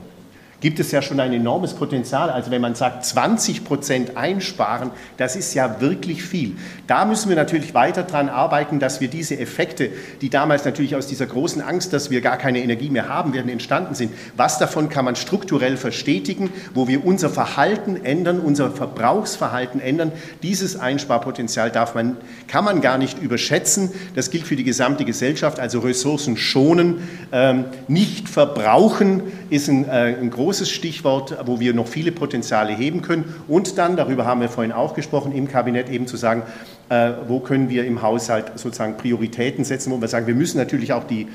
[0.60, 2.30] gibt es ja schon ein enormes Potenzial.
[2.30, 6.56] Also wenn man sagt, 20 Prozent einsparen, das ist ja wirklich viel.
[6.86, 9.90] Da müssen wir natürlich weiter daran arbeiten, dass wir diese Effekte,
[10.20, 13.50] die damals natürlich aus dieser großen Angst, dass wir gar keine Energie mehr haben werden,
[13.50, 19.80] entstanden sind, was davon kann man strukturell verstetigen, wo wir unser Verhalten ändern, unser Verbrauchsverhalten
[19.80, 20.12] ändern.
[20.42, 22.16] Dieses Einsparpotenzial darf man,
[22.48, 23.90] kann man gar nicht überschätzen.
[24.14, 25.60] Das gilt für die gesamte Gesellschaft.
[25.60, 31.74] Also Ressourcen schonen, ähm, nicht verbrauchen ist ein, äh, ein großes großes Stichwort, wo wir
[31.74, 33.24] noch viele Potenziale heben können.
[33.48, 36.44] Und dann, darüber haben wir vorhin auch gesprochen, im Kabinett eben zu sagen,
[36.90, 40.92] äh, wo können wir im Haushalt sozusagen Prioritäten setzen, wo wir sagen, wir müssen natürlich
[40.92, 41.26] auch die,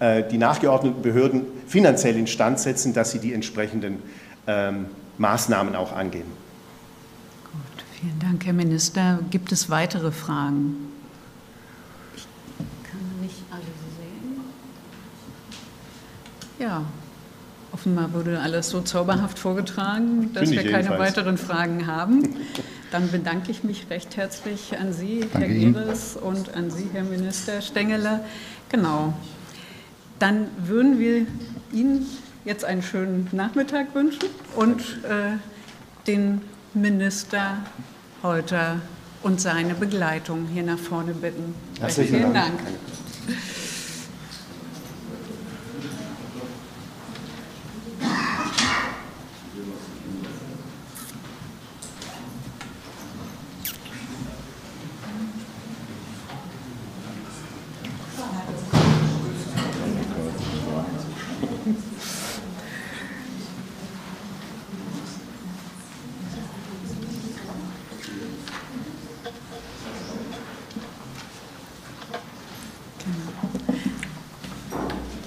[0.00, 3.98] äh, die nachgeordneten Behörden finanziell instand setzen, dass sie die entsprechenden
[4.46, 4.86] ähm,
[5.18, 6.24] Maßnahmen auch angehen.
[7.52, 9.18] Gut, vielen Dank, Herr Minister.
[9.30, 10.76] Gibt es weitere Fragen?
[12.16, 12.26] Ich
[12.90, 13.60] kann nicht alle
[13.98, 14.40] sehen.
[16.58, 16.86] Ja,
[17.72, 21.16] Offenbar wurde alles so zauberhaft vorgetragen, dass wir keine jedenfalls.
[21.16, 22.36] weiteren Fragen haben.
[22.90, 27.04] Dann bedanke ich mich recht herzlich an Sie, Danke Herr Geres, und an Sie, Herr
[27.04, 28.20] Minister Stengele.
[28.68, 29.14] Genau.
[30.18, 31.26] Dann würden wir
[31.72, 32.06] Ihnen
[32.44, 35.38] jetzt einen schönen Nachmittag wünschen und äh,
[36.06, 36.42] den
[36.74, 37.58] Minister
[38.22, 38.82] heute
[39.22, 41.54] und seine Begleitung hier nach vorne bitten.
[41.80, 42.58] Herzlichen Vielen Dank.
[42.58, 42.68] Dank.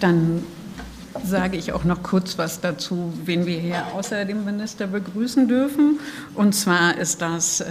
[0.05, 0.43] Dann
[1.55, 5.99] sage ich auch noch kurz was dazu, wen wir hier außer dem Minister begrüßen dürfen.
[6.33, 7.65] Und zwar ist das äh,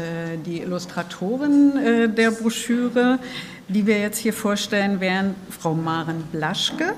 [0.46, 3.18] die Illustratorin äh, der Broschüre,
[3.68, 6.94] die wir jetzt hier vorstellen werden, Frau Maren Blaschke.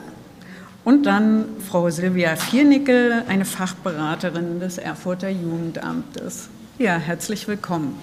[0.84, 6.48] Und dann Frau Silvia Viernickel, eine Fachberaterin des Erfurter Jugendamtes.
[6.78, 7.98] Ja, herzlich willkommen.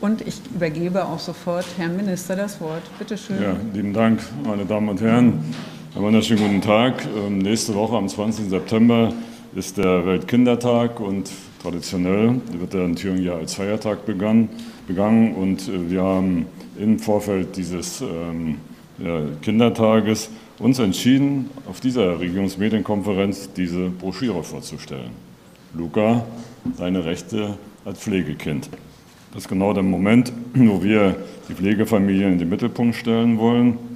[0.00, 2.82] Und ich übergebe auch sofort Herrn Minister das Wort.
[2.98, 3.42] Bitte schön.
[3.42, 5.54] Ja, lieben Dank, meine Damen und Herren.
[5.94, 7.06] Einen wunderschönen guten Tag.
[7.16, 8.50] Ähm, nächste Woche am 20.
[8.50, 9.10] September
[9.54, 11.30] ist der Weltkindertag und
[11.62, 14.50] traditionell wird er in Thüringen ja als Feiertag begangen.
[14.86, 16.46] begangen und äh, wir haben
[16.78, 18.58] im Vorfeld dieses ähm,
[18.98, 25.10] ja, Kindertages uns entschieden, auf dieser Regierungsmedienkonferenz diese Broschüre vorzustellen.
[25.74, 26.26] Luca,
[26.76, 28.68] deine Rechte als Pflegekind.
[29.32, 31.16] Das ist genau der Moment, wo wir
[31.48, 33.87] die Pflegefamilien in den Mittelpunkt stellen wollen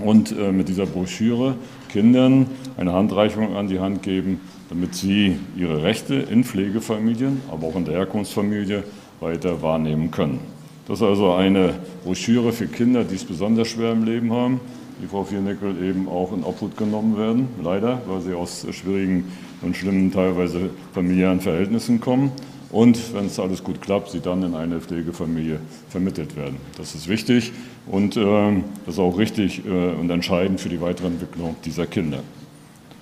[0.00, 1.54] und äh, mit dieser Broschüre
[1.88, 7.76] Kindern eine Handreichung an die Hand geben, damit sie ihre Rechte in Pflegefamilien, aber auch
[7.76, 8.84] in der Herkunftsfamilie
[9.20, 10.40] weiter wahrnehmen können.
[10.88, 11.74] Das ist also eine
[12.04, 14.60] Broschüre für Kinder, die es besonders schwer im Leben haben,
[15.02, 19.30] die Frau Viernickel eben auch in Obhut genommen werden, leider, weil sie aus schwierigen
[19.62, 22.32] und schlimmen teilweise familiären Verhältnissen kommen
[22.72, 26.56] und wenn es alles gut klappt, sie dann in eine Pflegefamilie vermittelt werden.
[26.76, 27.52] Das ist wichtig
[27.86, 32.20] und äh, das ist auch richtig äh, und entscheidend für die weitere Entwicklung dieser Kinder.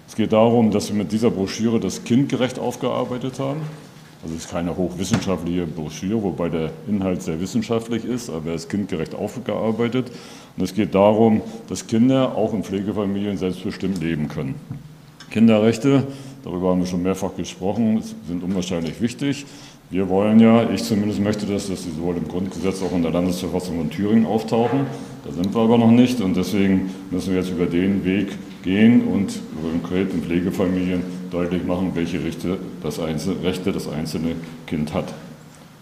[0.08, 3.60] Es geht darum, dass wir mit dieser Broschüre das kindgerecht aufgearbeitet haben.
[4.22, 8.68] Also es ist keine hochwissenschaftliche Broschüre, wobei der Inhalt sehr wissenschaftlich ist, aber er ist
[8.68, 10.10] kindgerecht aufgearbeitet.
[10.56, 14.56] Und es geht darum, dass Kinder auch in Pflegefamilien selbstbestimmt leben können.
[15.30, 16.02] Kinderrechte
[16.42, 19.44] Darüber haben wir schon mehrfach gesprochen, sind unwahrscheinlich wichtig.
[19.90, 23.10] Wir wollen ja, ich zumindest möchte das, dass sie sowohl im Grundgesetz auch in der
[23.10, 24.86] Landesverfassung von Thüringen auftauchen.
[25.24, 28.28] Da sind wir aber noch nicht und deswegen müssen wir jetzt über den Weg
[28.62, 34.94] gehen und konkret in Pflegefamilien deutlich machen, welche Rechte das, einzelne, Rechte das einzelne Kind
[34.94, 35.12] hat.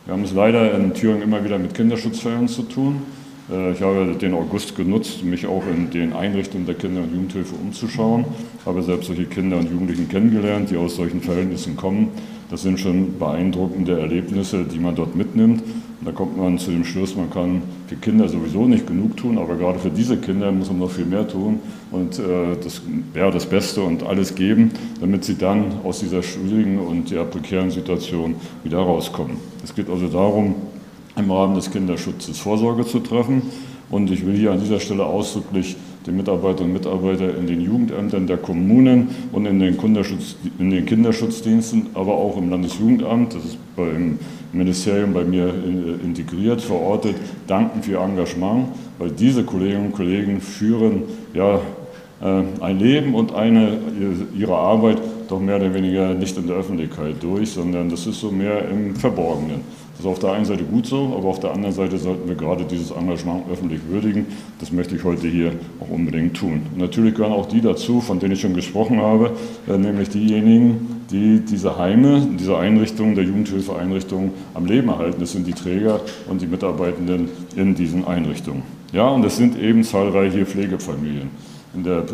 [0.06, 3.02] Wir haben es leider in Thüringen immer wieder mit Kinderschutzfällen zu tun.
[3.50, 7.54] Äh, ich habe den August genutzt, mich auch in den Einrichtungen der Kinder- und Jugendhilfe
[7.54, 8.24] umzuschauen.
[8.64, 12.08] Habe selbst solche Kinder und Jugendlichen kennengelernt, die aus solchen Verhältnissen kommen.
[12.50, 15.62] Das sind schon beeindruckende Erlebnisse, die man dort mitnimmt.
[16.00, 19.37] Und da kommt man zu dem Schluss, man kann für Kinder sowieso nicht genug tun,
[19.37, 21.58] aber gerade für diese Kinder muss man noch viel mehr tun.
[21.90, 22.82] Und äh, das
[23.12, 27.70] wäre das Beste und alles geben, damit sie dann aus dieser schwierigen und ja, prekären
[27.70, 29.38] Situation wieder rauskommen.
[29.64, 30.54] Es geht also darum,
[31.18, 33.42] im Rahmen des Kinderschutzes Vorsorge zu treffen.
[33.90, 35.76] Und ich will hier an dieser Stelle ausdrücklich
[36.07, 39.76] den Mitarbeiterinnen und Mitarbeitern in den Jugendämtern der Kommunen und in den,
[40.59, 44.18] in den, Kinderschutzdiensten, aber auch im Landesjugendamt, das ist beim
[44.52, 45.52] Ministerium bei mir
[46.02, 51.02] integriert, verortet, danken für ihr Engagement, weil diese Kolleginnen und Kollegen führen
[51.35, 51.61] ja,
[52.20, 53.78] äh, ein Leben und eine,
[54.37, 58.31] ihre Arbeit doch mehr oder weniger nicht in der Öffentlichkeit durch, sondern das ist so
[58.31, 59.61] mehr im Verborgenen.
[59.98, 62.37] Das ist auf der einen Seite gut so, aber auf der anderen Seite sollten wir
[62.37, 64.26] gerade dieses Engagement öffentlich würdigen.
[64.61, 66.62] Das möchte ich heute hier auch unbedingt tun.
[66.72, 69.32] Und natürlich gehören auch die dazu, von denen ich schon gesprochen habe,
[69.68, 75.18] äh, nämlich diejenigen, die diese Heime, diese Einrichtungen, der Jugendhilfeeinrichtungen am Leben erhalten.
[75.18, 78.62] Das sind die Träger und die Mitarbeitenden in diesen Einrichtungen.
[78.92, 81.28] Ja, und es sind eben zahlreiche Pflegefamilien.
[81.74, 82.04] In der äh,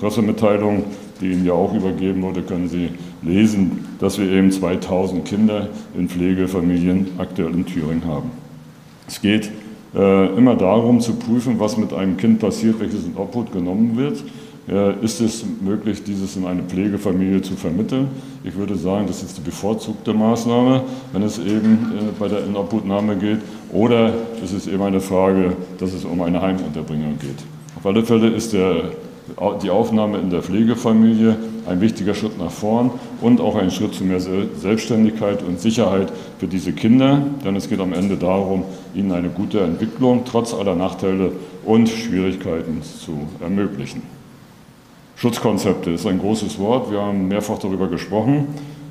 [0.00, 0.84] Pressemitteilung,
[1.20, 2.90] die Ihnen ja auch übergeben wurde, können Sie
[3.22, 8.30] lesen, dass wir eben 2000 Kinder in Pflegefamilien aktuell in Thüringen haben.
[9.06, 9.50] Es geht
[9.94, 14.22] äh, immer darum zu prüfen, was mit einem Kind passiert, welches in Obhut genommen wird.
[14.68, 18.08] Äh, ist es möglich, dieses in eine Pflegefamilie zu vermitteln?
[18.44, 23.16] Ich würde sagen, das ist die bevorzugte Maßnahme, wenn es eben äh, bei der Inobhutnahme
[23.16, 23.38] geht.
[23.72, 27.57] Oder ist es eben eine Frage, dass es um eine Heimunterbringung geht.
[27.78, 28.90] Auf alle Fälle ist der,
[29.62, 34.02] die Aufnahme in der Pflegefamilie ein wichtiger Schritt nach vorn und auch ein Schritt zu
[34.02, 37.22] mehr Selbstständigkeit und Sicherheit für diese Kinder.
[37.44, 38.64] Denn es geht am Ende darum,
[38.96, 41.30] ihnen eine gute Entwicklung trotz aller Nachteile
[41.64, 44.02] und Schwierigkeiten zu ermöglichen.
[45.14, 46.90] Schutzkonzepte ist ein großes Wort.
[46.90, 48.48] Wir haben mehrfach darüber gesprochen.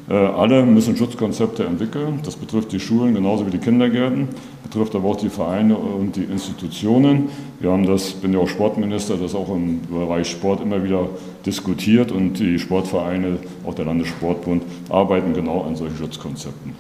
[0.10, 2.20] Äh, alle müssen Schutzkonzepte entwickeln.
[2.24, 4.30] Das betrifft die Schulen genauso wie die Kindergärten,
[4.63, 7.30] betrifft aber auch die Vereine und die Institutionen.
[7.60, 11.10] Wir haben das, bin ja auch Sportminister, das auch im Bereich Sport immer wieder
[11.46, 16.74] diskutiert und die Sportvereine, auch der Landessportbund, arbeiten genau an solchen Schutzkonzepten.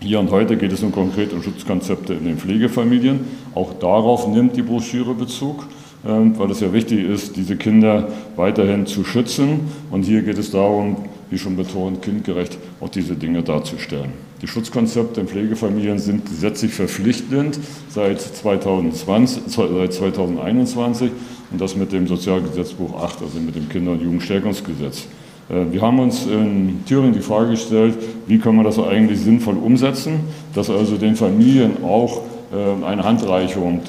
[0.00, 3.20] Hier und heute geht es nun konkret um Schutzkonzepte in den Pflegefamilien.
[3.54, 5.66] Auch darauf nimmt die Broschüre Bezug.
[6.04, 9.60] Ähm, weil es ja wichtig ist, diese Kinder weiterhin zu schützen.
[9.90, 10.96] Und hier geht es darum,
[11.32, 14.12] wie schon betont, kindgerecht auch diese Dinge darzustellen.
[14.42, 21.10] Die Schutzkonzepte in Pflegefamilien sind gesetzlich verpflichtend seit, 2020, seit 2021
[21.50, 25.06] und das mit dem Sozialgesetzbuch 8, also mit dem Kinder- und Jugendstärkungsgesetz.
[25.48, 29.56] Äh, wir haben uns in Thüringen die Frage gestellt, wie kann man das eigentlich sinnvoll
[29.56, 30.20] umsetzen,
[30.54, 33.80] dass also den Familien auch eine Handreichung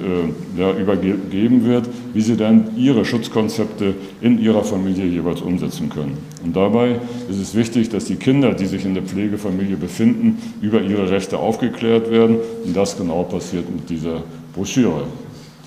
[0.58, 6.18] äh, übergeben wird, wie sie dann ihre Schutzkonzepte in ihrer Familie jeweils umsetzen können.
[6.46, 7.00] Und dabei
[7.30, 11.38] ist es wichtig, dass die Kinder, die sich in der Pflegefamilie befinden, über ihre Rechte
[11.40, 12.38] aufgeklärt werden.
[12.66, 14.24] Und das genau passiert mit dieser
[14.56, 15.08] Broschüre.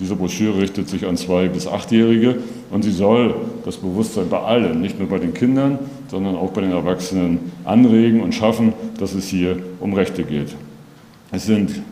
[0.01, 2.37] Diese Broschüre richtet sich an zwei bis achtjährige
[2.71, 5.79] und sie soll das Bewusstsein bei allen, nicht nur bei den Kindern,
[6.09, 10.55] sondern auch bei den Erwachsenen anregen und schaffen, dass es hier um Rechte geht.
[11.33, 11.83] Es sind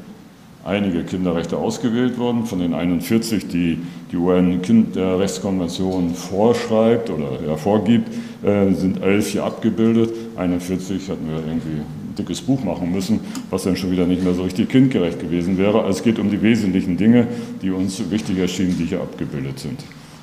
[0.64, 2.46] einige Kinderrechte ausgewählt worden.
[2.46, 3.79] Von den 41, die
[4.11, 8.09] die UN-Kinderrechtskonvention vorschreibt oder ja, vorgibt,
[8.42, 10.11] äh, sind elf hier abgebildet.
[10.37, 14.35] 41 hatten wir irgendwie ein dickes Buch machen müssen, was dann schon wieder nicht mehr
[14.35, 15.81] so richtig kindgerecht gewesen wäre.
[15.83, 17.27] Also es geht um die wesentlichen Dinge,
[17.62, 19.81] die uns wichtig erschienen, die hier abgebildet sind.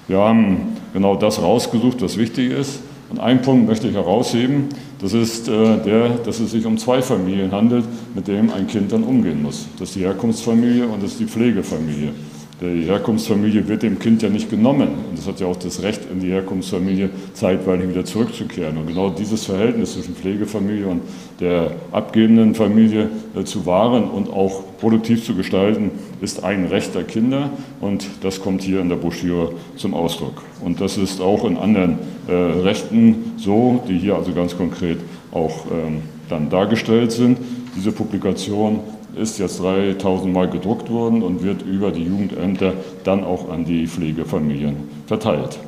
[0.07, 2.79] Wir haben genau das rausgesucht, was wichtig ist.
[3.11, 4.69] Und einen Punkt möchte ich herausheben,
[5.01, 7.83] das ist äh, der, dass es sich um zwei Familien handelt,
[8.15, 9.67] mit denen ein Kind dann umgehen muss.
[9.77, 12.13] Das ist die Herkunftsfamilie und das ist die Pflegefamilie.
[12.61, 14.89] Die Herkunftsfamilie wird dem Kind ja nicht genommen.
[15.09, 18.77] Und es hat ja auch das Recht, in die Herkunftsfamilie zeitweilig wieder zurückzukehren.
[18.77, 21.01] Und genau dieses Verhältnis zwischen Pflegefamilie und
[21.39, 25.89] der abgebenden Familie äh, zu wahren und auch produktiv zu gestalten,
[26.21, 27.49] ist ein Recht der Kinder.
[27.79, 30.43] Und das kommt hier in der Broschüre zum Ausdruck.
[30.63, 31.97] Und das ist auch in anderen
[32.27, 34.99] äh, Rechten so, die hier also ganz konkret
[35.31, 37.39] auch ähm, dann dargestellt sind.
[37.75, 38.81] Diese Publikation
[39.15, 43.87] ist jetzt 3000 Mal gedruckt worden und wird über die Jugendämter dann auch an die
[43.87, 44.75] Pflegefamilien
[45.07, 45.59] verteilt.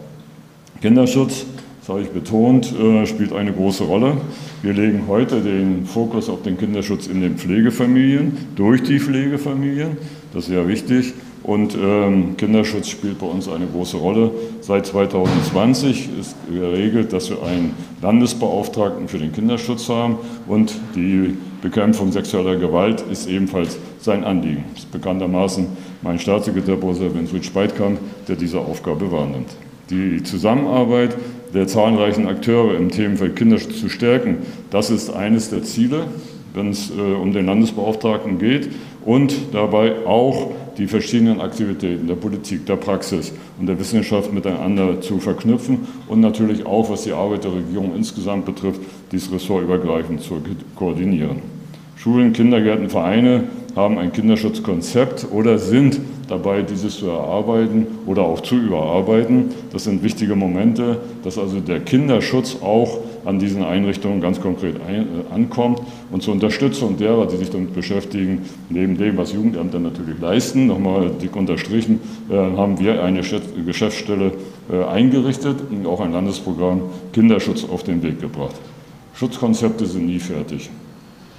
[0.82, 1.46] Kinderschutz,
[1.80, 4.18] das habe ich betont, äh, spielt eine große Rolle.
[4.62, 9.98] Wir legen heute den Fokus auf den Kinderschutz in den Pflegefamilien, durch die Pflegefamilien.
[10.34, 11.14] Das ist sehr wichtig.
[11.44, 14.32] Und ähm, Kinderschutz spielt bei uns eine große Rolle.
[14.62, 22.14] Seit 2020 ist geregelt, dass wir einen Landesbeauftragten für den Kinderschutz haben und die Bekämpfung
[22.14, 24.64] sexueller Gewalt ist ebenfalls sein Anliegen.
[24.74, 25.68] Das ist bekanntermaßen
[26.02, 29.50] mein Staatssekretär Professor Winfried Speitkamp, der diese Aufgabe wahrnimmt.
[29.90, 31.16] Die Zusammenarbeit
[31.54, 34.38] der zahlreichen Akteure im Themenfeld Kinderschutz zu stärken,
[34.72, 36.06] das ist eines der Ziele,
[36.54, 38.70] wenn es äh, um den Landesbeauftragten geht
[39.06, 45.20] und dabei auch die verschiedenen Aktivitäten der Politik, der Praxis und der Wissenschaft miteinander zu
[45.20, 48.82] verknüpfen und natürlich auch, was die Arbeit der Regierung insgesamt betrifft,
[49.12, 50.42] dies ressortübergreifend zu
[50.76, 51.38] koordinieren.
[51.96, 58.56] Schulen, Kindergärten, Vereine haben ein Kinderschutzkonzept oder sind dabei, dieses zu erarbeiten oder auch zu
[58.56, 59.52] überarbeiten.
[59.72, 65.02] Das sind wichtige Momente, dass also der Kinderschutz auch an diesen Einrichtungen ganz konkret ein,
[65.02, 65.82] äh, ankommt.
[66.12, 71.12] Und zur Unterstützung derer, die sich damit beschäftigen, neben dem, was Jugendämter natürlich leisten, nochmal
[71.22, 73.22] dick unterstrichen, äh, haben wir eine
[73.66, 74.32] Geschäftsstelle
[74.72, 76.82] äh, eingerichtet und auch ein Landesprogramm
[77.12, 78.56] Kinderschutz auf den Weg gebracht.
[79.16, 80.70] Schutzkonzepte sind nie fertig.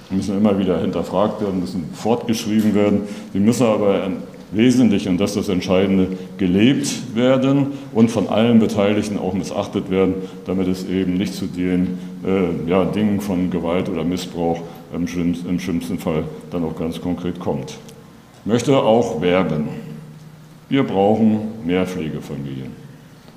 [0.09, 3.01] Müssen immer wieder hinterfragt werden, müssen fortgeschrieben werden.
[3.33, 4.03] Die müssen aber
[4.51, 10.15] wesentlich, und das ist das Entscheidende, gelebt werden und von allen Beteiligten auch missachtet werden,
[10.45, 14.61] damit es eben nicht zu den äh, ja, Dingen von Gewalt oder Missbrauch
[14.93, 17.77] im schlimmsten, im schlimmsten Fall dann auch ganz konkret kommt.
[18.41, 19.65] Ich möchte auch werben.
[20.69, 22.71] Wir brauchen mehr Pflegefamilien.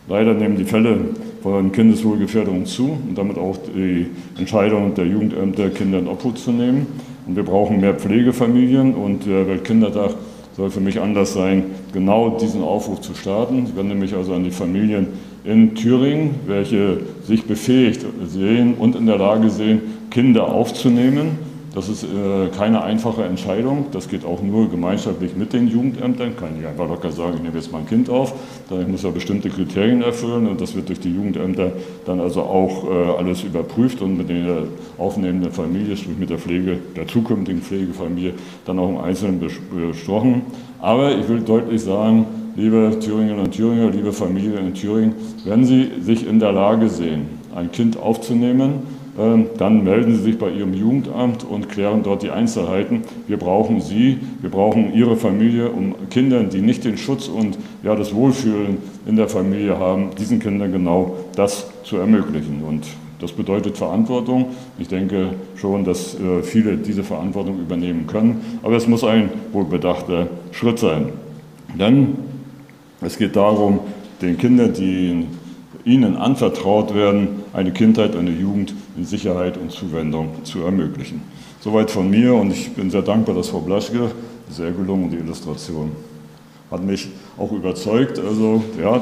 [0.09, 0.99] Leider nehmen die Fälle
[1.43, 4.07] von Kindeswohlgefährdung zu und damit auch die
[4.39, 6.87] Entscheidung der Jugendämter, Kinder in Obhut zu nehmen.
[7.27, 10.15] Und wir brauchen mehr Pflegefamilien und der Weltkindertag
[10.59, 13.65] soll für mich anders sein, genau diesen Aufruf zu starten.
[13.65, 15.07] Ich wende mich also an die Familien
[15.45, 21.48] in Thüringen, welche sich befähigt sehen und in der Lage sehen, Kinder aufzunehmen
[21.79, 23.87] das ist äh, keine einfache Entscheidung.
[23.93, 26.37] Das geht auch nur gemeinschaftlich mit den Jugendämtern.
[26.37, 28.35] Kann ich einfach locker sagen, ich nehme jetzt mal ein Kind auf.
[28.69, 31.71] Dann muss er bestimmte Kriterien erfüllen und das wird durch die Jugendämter
[32.05, 34.65] dann also auch äh, alles überprüft und mit der
[34.99, 40.43] aufnehmenden Familie, sprich mit der Pflege, der zukünftigen Pflegefamilie, dann auch im Einzelnen besprochen.
[40.81, 45.15] Aber ich will deutlich sagen, liebe Thüringerinnen und Thüringer, liebe Familien in Thüringen,
[45.45, 50.49] wenn Sie sich in der Lage sehen, ein Kind aufzunehmen, dann melden Sie sich bei
[50.51, 53.03] Ihrem Jugendamt und klären dort die Einzelheiten.
[53.27, 57.97] Wir brauchen Sie, wir brauchen Ihre Familie, um Kindern, die nicht den Schutz und ja,
[57.97, 62.63] das Wohlfühlen in der Familie haben, diesen Kindern genau das zu ermöglichen.
[62.63, 62.87] Und
[63.21, 64.51] das bedeutet Verantwortung.
[64.79, 68.41] Ich denke schon, dass äh, viele diese Verantwortung übernehmen können.
[68.63, 71.09] Aber es muss ein wohlbedachter Schritt sein.
[71.77, 72.15] Denn
[73.01, 73.81] es geht darum,
[74.23, 75.27] den Kindern, die
[75.85, 81.23] ihnen anvertraut werden, eine Kindheit, eine Jugend in Sicherheit und Zuwendung zu ermöglichen.
[81.61, 84.11] Soweit von mir und ich bin sehr dankbar, dass Frau Blaschke,
[84.51, 85.93] sehr gelungen, die Illustration,
[86.71, 88.19] hat mich auch überzeugt.
[88.19, 89.01] Also ja,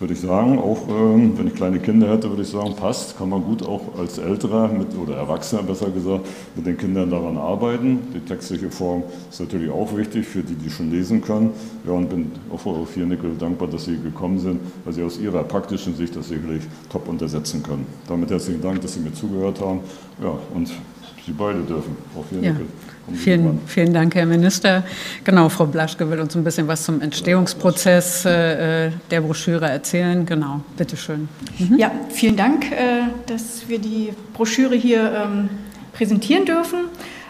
[0.00, 0.58] würde ich sagen.
[0.58, 3.98] Auch ähm, wenn ich kleine Kinder hätte, würde ich sagen, passt, kann man gut auch
[3.98, 6.26] als Älterer mit, oder Erwachsener besser gesagt
[6.56, 7.98] mit den Kindern daran arbeiten.
[8.14, 11.50] Die textliche Form ist natürlich auch wichtig für die, die schon lesen können.
[11.86, 15.44] Ja, und bin auch Frau Viernickel dankbar, dass Sie gekommen sind, weil Sie aus Ihrer
[15.44, 17.86] praktischen Sicht das sicherlich top untersetzen können.
[18.08, 19.80] Damit herzlichen Dank, dass Sie mir zugehört haben.
[20.22, 22.66] Ja, und Sie beide dürfen, Frau Viernickel.
[22.66, 22.93] Ja.
[23.12, 24.82] Vielen, vielen Dank, Herr Minister.
[25.24, 30.24] Genau, Frau Blaschke will uns ein bisschen was zum Entstehungsprozess äh, der Broschüre erzählen.
[30.24, 31.28] Genau, bitteschön.
[31.58, 31.78] Mhm.
[31.78, 35.50] Ja, vielen Dank, äh, dass wir die Broschüre hier ähm,
[35.92, 36.86] präsentieren dürfen.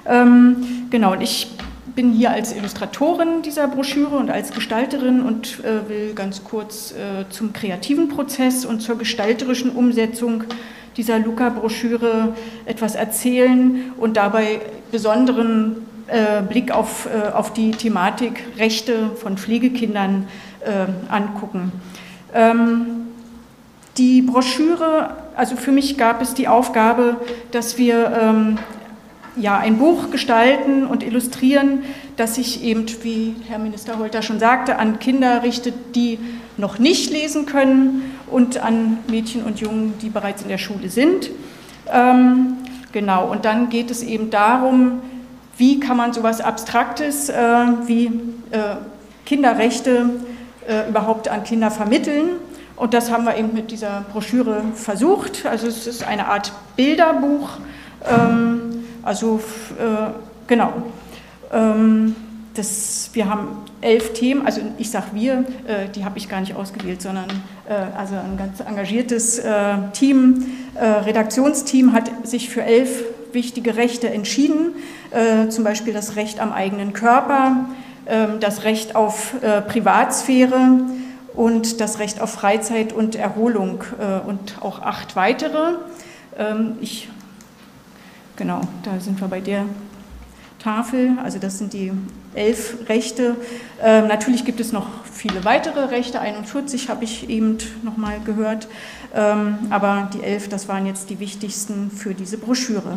[0.06, 0.56] Ähm,
[0.90, 1.50] genau, und ich
[1.94, 7.28] bin hier als Illustratorin dieser Broschüre und als Gestalterin und äh, will ganz kurz äh,
[7.30, 10.44] zum kreativen Prozess und zur gestalterischen Umsetzung
[10.96, 12.34] dieser Luca-Broschüre
[12.66, 20.28] etwas erzählen und dabei besonderen äh, Blick auf, äh, auf die Thematik Rechte von Pflegekindern
[20.60, 21.72] äh, angucken.
[22.34, 23.06] Ähm,
[23.96, 27.16] die Broschüre, also für mich gab es die Aufgabe,
[27.52, 28.58] dass wir ähm,
[29.36, 31.84] ja, ein Buch gestalten und illustrieren,
[32.16, 36.18] das sich eben, wie Herr Minister Holter schon sagte, an Kinder richtet, die
[36.56, 41.30] noch nicht lesen können und an Mädchen und Jungen, die bereits in der Schule sind.
[41.92, 42.56] Ähm,
[42.90, 45.02] genau, und dann geht es eben darum,
[45.56, 47.36] wie kann man sowas Abstraktes äh,
[47.86, 48.06] wie
[48.50, 48.74] äh,
[49.24, 50.10] Kinderrechte
[50.66, 52.30] äh, überhaupt an Kinder vermitteln.
[52.74, 55.46] Und das haben wir eben mit dieser Broschüre versucht.
[55.46, 57.50] Also es ist eine Art Bilderbuch.
[58.04, 59.40] Ähm, also
[59.78, 60.10] äh,
[60.48, 60.72] genau.
[61.52, 62.16] Ähm,
[62.54, 63.48] das, wir haben
[63.80, 67.26] elf Themen, also ich sage wir, äh, die habe ich gar nicht ausgewählt, sondern
[67.68, 74.08] äh, also ein ganz engagiertes äh, Team, äh, Redaktionsteam hat sich für elf wichtige Rechte
[74.08, 74.74] entschieden,
[75.10, 77.66] äh, zum Beispiel das Recht am eigenen Körper,
[78.06, 80.80] ähm, das Recht auf äh, Privatsphäre
[81.34, 83.82] und das Recht auf Freizeit und Erholung
[84.28, 85.72] und auch acht weitere.
[86.38, 87.08] Ähm, ich,
[88.36, 89.64] genau, da sind wir bei der
[90.64, 91.92] Tafel, also das sind die
[92.34, 93.36] elf Rechte.
[93.82, 98.66] Ähm, natürlich gibt es noch viele weitere Rechte, 41 habe ich eben nochmal gehört,
[99.14, 102.96] ähm, aber die elf, das waren jetzt die wichtigsten für diese Broschüre.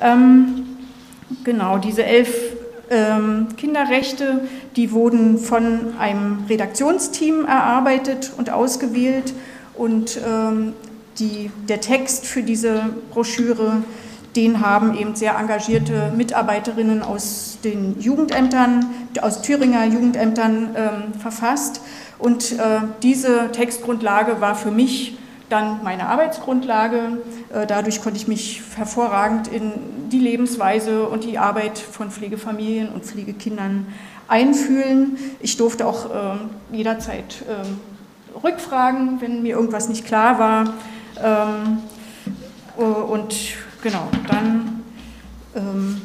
[0.00, 0.64] Ähm,
[1.44, 2.34] genau, diese elf
[2.88, 4.40] ähm, Kinderrechte,
[4.76, 9.34] die wurden von einem Redaktionsteam erarbeitet und ausgewählt
[9.74, 10.72] und ähm,
[11.18, 13.82] die, der Text für diese Broschüre
[14.36, 18.86] den haben eben sehr engagierte Mitarbeiterinnen aus den Jugendämtern,
[19.22, 21.80] aus Thüringer Jugendämtern ähm, verfasst.
[22.18, 25.18] Und äh, diese Textgrundlage war für mich
[25.48, 27.18] dann meine Arbeitsgrundlage.
[27.52, 29.72] Äh, dadurch konnte ich mich hervorragend in
[30.10, 33.86] die Lebensweise und die Arbeit von Pflegefamilien und Pflegekindern
[34.28, 35.16] einfühlen.
[35.40, 37.80] Ich durfte auch äh, jederzeit ähm,
[38.44, 40.74] rückfragen, wenn mir irgendwas nicht klar war.
[41.22, 41.78] Ähm,
[42.76, 43.34] und
[43.82, 44.82] genau, dann
[45.54, 46.00] ähm,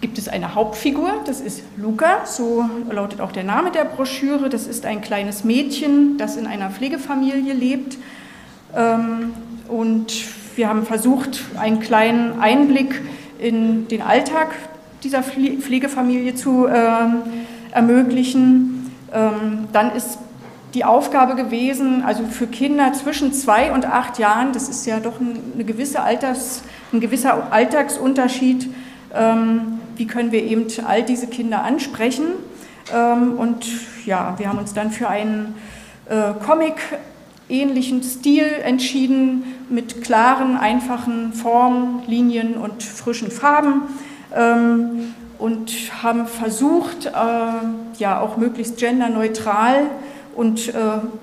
[0.00, 4.48] gibt es eine Hauptfigur, das ist Luca, so lautet auch der Name der Broschüre.
[4.48, 7.98] Das ist ein kleines Mädchen, das in einer Pflegefamilie lebt.
[8.76, 9.32] Ähm,
[9.68, 10.12] und
[10.56, 13.02] wir haben versucht, einen kleinen Einblick
[13.38, 14.54] in den Alltag
[15.02, 17.22] dieser Pflegefamilie zu ähm,
[17.72, 18.90] ermöglichen.
[19.12, 20.18] Ähm, dann ist
[20.74, 25.14] die Aufgabe gewesen, also für Kinder zwischen zwei und acht Jahren, das ist ja doch
[25.20, 26.62] eine gewisse Alters,
[26.92, 28.68] ein gewisser Alltagsunterschied,
[29.14, 32.26] ähm, wie können wir eben all diese Kinder ansprechen.
[32.94, 33.66] Ähm, und
[34.04, 35.54] ja, wir haben uns dann für einen
[36.08, 43.82] äh, Comic-ähnlichen Stil entschieden, mit klaren, einfachen Formen, Linien und frischen Farben.
[44.34, 47.10] Ähm, und haben versucht, äh,
[47.98, 49.86] ja auch möglichst genderneutral
[50.38, 50.72] und äh,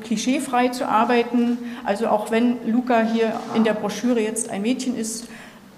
[0.03, 1.57] klischeefrei zu arbeiten.
[1.85, 5.29] Also auch wenn Luca hier in der Broschüre jetzt ein Mädchen ist,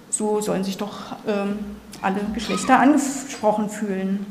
[0.09, 1.59] so sollen sich doch ähm,
[2.01, 4.25] alle Geschlechter angesprochen fühlen.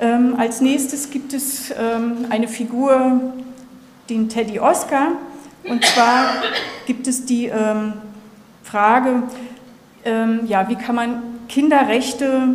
[0.00, 3.20] Ähm, als nächstes gibt es ähm, eine Figur,
[4.10, 5.12] den Teddy Oscar.
[5.62, 6.42] Und zwar
[6.86, 7.92] gibt es die ähm,
[8.64, 9.22] Frage,
[10.04, 12.48] ähm, ja, wie kann man Kinderrechte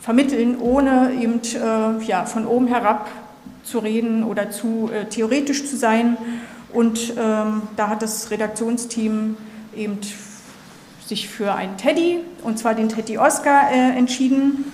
[0.00, 3.08] vermitteln, ohne eben äh, ja, von oben herab
[3.68, 6.16] zu reden oder zu äh, theoretisch zu sein.
[6.72, 9.36] Und ähm, da hat das Redaktionsteam
[9.76, 9.98] eben
[11.06, 14.64] sich für einen Teddy, und zwar den Teddy Oscar, äh, entschieden.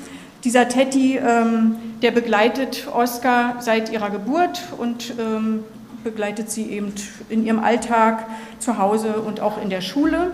[0.43, 5.65] Dieser Teddy, ähm, der begleitet Oscar seit ihrer Geburt und ähm,
[6.03, 6.93] begleitet sie eben
[7.29, 8.27] in ihrem Alltag
[8.59, 10.33] zu Hause und auch in der Schule.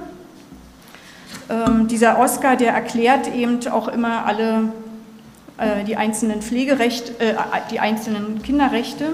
[1.48, 4.72] Ähm, dieser Oscar, der erklärt eben auch immer alle
[5.60, 7.34] äh, die einzelnen Pflegerechte, äh,
[7.70, 9.10] die einzelnen Kinderrechte.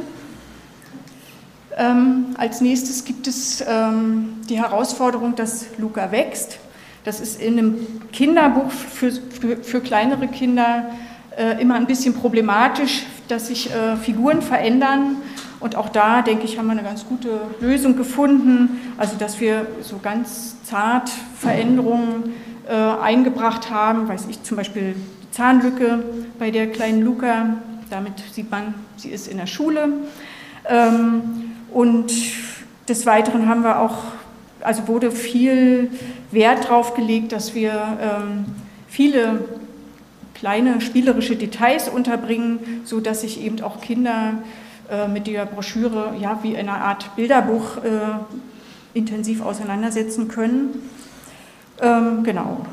[1.76, 6.58] Ähm, als nächstes gibt es ähm, die Herausforderung, dass Luca wächst.
[7.02, 10.90] Das ist in einem Kinderbuch für, für, für kleinere Kinder
[11.36, 13.70] äh, immer ein bisschen problematisch, dass sich
[14.02, 15.16] Figuren verändern.
[15.58, 18.94] Und auch da, denke ich, haben wir eine ganz gute Lösung gefunden.
[18.98, 22.34] Also, dass wir so ganz zart Veränderungen
[22.68, 24.06] äh, eingebracht haben.
[24.06, 24.94] Weiß ich zum Beispiel
[25.26, 26.02] die Zahnlücke
[26.38, 27.56] bei der kleinen Luca.
[27.90, 29.88] Damit sieht man, sie ist in der Schule.
[30.68, 31.22] Ähm,
[31.72, 32.12] und
[32.88, 33.96] des Weiteren haben wir auch
[34.66, 35.90] also wurde viel
[36.32, 38.46] Wert darauf gelegt, dass wir ähm,
[38.88, 39.44] viele
[40.34, 44.34] kleine spielerische Details unterbringen, sodass sich eben auch Kinder
[44.90, 50.90] äh, mit der Broschüre ja, wie eine Art Bilderbuch äh, intensiv auseinandersetzen können.
[51.80, 52.66] Ähm, genau,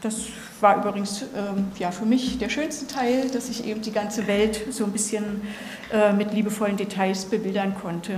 [0.00, 0.22] das
[0.64, 4.62] war übrigens ähm, ja, für mich der schönste Teil, dass ich eben die ganze Welt
[4.70, 5.42] so ein bisschen
[5.92, 8.12] äh, mit liebevollen Details bebildern konnte.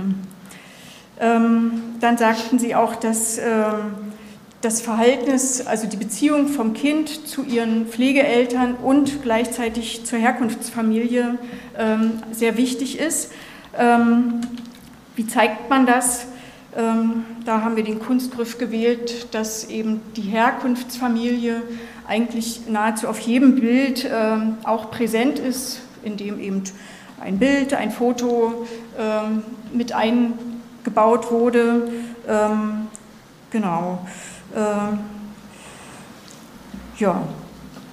[1.19, 4.13] Ähm, dann sagten sie auch, dass ähm,
[4.61, 11.37] das Verhältnis, also die Beziehung vom Kind zu ihren Pflegeeltern und gleichzeitig zur Herkunftsfamilie
[11.77, 13.31] ähm, sehr wichtig ist.
[15.15, 16.25] Wie zeigt man das?
[16.73, 21.61] Da haben wir den Kunstgriff gewählt, dass eben die Herkunftsfamilie
[22.07, 24.09] eigentlich nahezu auf jedem Bild
[24.63, 26.63] auch präsent ist, indem eben
[27.19, 28.65] ein Bild, ein Foto
[29.73, 30.33] mit ein
[30.87, 31.89] gebaut wurde.
[32.29, 32.87] Ähm,
[33.51, 33.99] genau.
[34.55, 34.99] Ähm,
[36.97, 37.21] ja,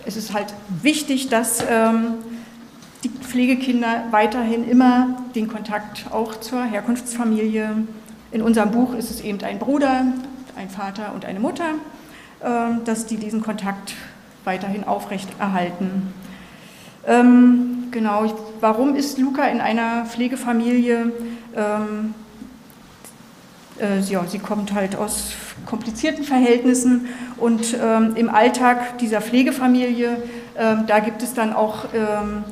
[0.06, 2.14] es ist halt wichtig, dass ähm,
[3.02, 7.70] die Pflegekinder weiterhin immer den Kontakt auch zur Herkunftsfamilie.
[8.30, 10.06] In unserem Buch ist es eben ein Bruder,
[10.56, 11.74] ein Vater und eine Mutter,
[12.84, 13.94] dass die diesen Kontakt
[14.44, 16.12] weiterhin aufrecht erhalten.
[17.06, 21.12] Ähm, genau, warum ist Luca in einer Pflegefamilie?
[21.56, 22.14] Ähm,
[23.80, 25.32] äh, ja, sie kommt halt aus
[25.66, 30.22] komplizierten Verhältnissen und ähm, im Alltag dieser Pflegefamilie,
[30.56, 32.44] ähm, da gibt es dann auch ähm,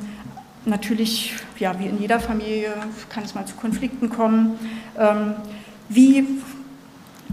[0.65, 2.73] natürlich, ja, wie in jeder Familie
[3.09, 4.59] kann es mal zu Konflikten kommen.
[4.99, 5.35] Ähm,
[5.89, 6.27] wie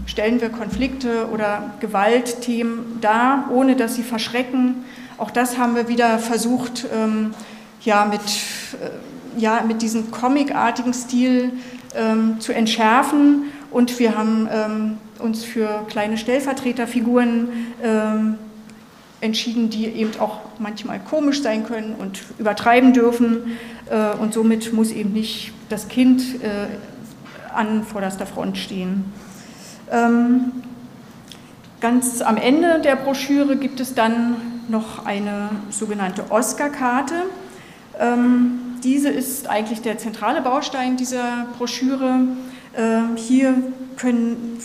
[0.05, 4.83] stellen wir Konflikte oder Gewaltthemen dar, ohne dass sie verschrecken?
[5.17, 7.33] Auch das haben wir wieder versucht, ähm,
[7.81, 11.53] ja, mit, äh, ja, mit diesem comicartigen Stil
[11.95, 17.47] ähm, zu entschärfen und wir haben ähm, uns für kleine Stellvertreterfiguren
[17.81, 18.37] ähm,
[19.21, 23.57] entschieden, die eben auch manchmal komisch sein können und übertreiben dürfen.
[23.89, 26.67] Äh, und somit muss eben nicht das Kind äh,
[27.53, 29.05] an vorderster Front stehen.
[29.91, 30.51] Ähm,
[31.81, 34.37] ganz am Ende der Broschüre gibt es dann
[34.69, 37.15] noch eine sogenannte Oscar-Karte.
[37.99, 42.21] Ähm, diese ist eigentlich der zentrale Baustein dieser Broschüre.
[42.75, 43.55] Ähm, hier
[43.97, 44.57] können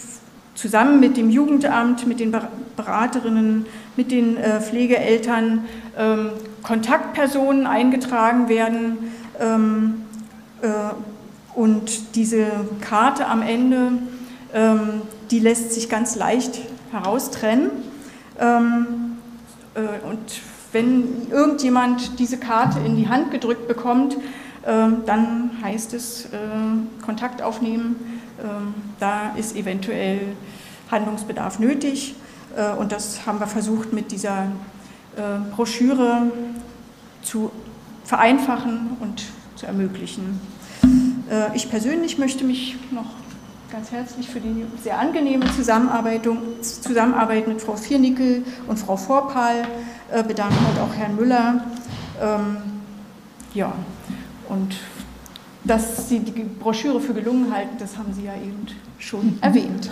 [0.54, 2.34] zusammen mit dem Jugendamt, mit den
[2.76, 3.66] Beraterinnen,
[3.96, 5.64] mit den äh, Pflegeeltern
[5.98, 6.30] ähm,
[6.62, 10.76] Kontaktpersonen eingetragen werden äh,
[11.54, 12.46] und diese
[12.80, 13.92] Karte am Ende,
[15.30, 16.60] die lässt sich ganz leicht
[16.92, 17.70] heraustrennen.
[18.38, 19.16] Ähm,
[19.74, 20.40] äh, und
[20.72, 24.16] wenn irgendjemand diese Karte in die Hand gedrückt bekommt,
[24.66, 26.28] ähm, dann heißt es äh,
[27.04, 28.20] Kontakt aufnehmen.
[28.42, 30.20] Ähm, da ist eventuell
[30.90, 32.14] Handlungsbedarf nötig.
[32.56, 34.46] Äh, und das haben wir versucht mit dieser
[35.56, 36.30] Broschüre
[37.22, 37.50] zu
[38.04, 39.24] vereinfachen und
[39.54, 40.38] zu ermöglichen.
[41.54, 43.06] Ich persönlich möchte mich noch
[43.70, 46.22] ganz herzlich für die sehr angenehme Zusammenarbeit,
[46.62, 49.64] Zusammenarbeit mit Frau Viernickel und Frau Vorpal
[50.12, 51.64] äh, bedanken und auch Herrn Müller.
[52.20, 52.56] Ähm,
[53.54, 53.72] ja,
[54.48, 54.76] und
[55.64, 58.66] dass Sie die Broschüre für gelungen halten, das haben Sie ja eben
[58.98, 59.90] schon erwähnt.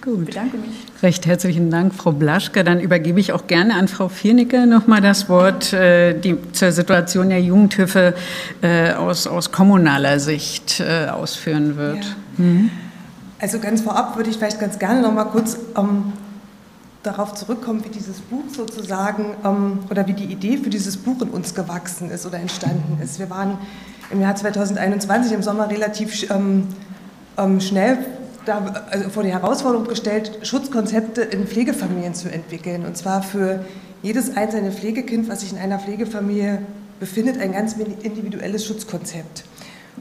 [0.00, 0.20] Gut.
[0.20, 0.70] Ich bedanke mich.
[1.02, 2.64] Recht herzlichen Dank, Frau Blaschke.
[2.64, 7.28] Dann übergebe ich auch gerne an Frau Viernicke nochmal das Wort, äh, die zur Situation
[7.28, 8.14] der Jugendhilfe
[8.62, 12.04] äh, aus, aus kommunaler Sicht ausführen wird.
[12.38, 12.44] Ja.
[12.44, 12.70] Mhm.
[13.40, 16.12] Also ganz vorab würde ich vielleicht ganz gerne noch mal kurz ähm,
[17.02, 21.30] darauf zurückkommen, wie dieses Buch sozusagen ähm, oder wie die Idee für dieses Buch in
[21.30, 23.18] uns gewachsen ist oder entstanden ist.
[23.18, 23.56] Wir waren
[24.10, 26.68] im Jahr 2021 im Sommer relativ ähm,
[27.38, 27.98] ähm, schnell
[28.44, 32.84] da, also vor die Herausforderung gestellt, Schutzkonzepte in Pflegefamilien zu entwickeln.
[32.84, 33.64] Und zwar für
[34.02, 36.60] jedes einzelne Pflegekind, was sich in einer Pflegefamilie
[36.98, 39.44] befindet, ein ganz individuelles Schutzkonzept.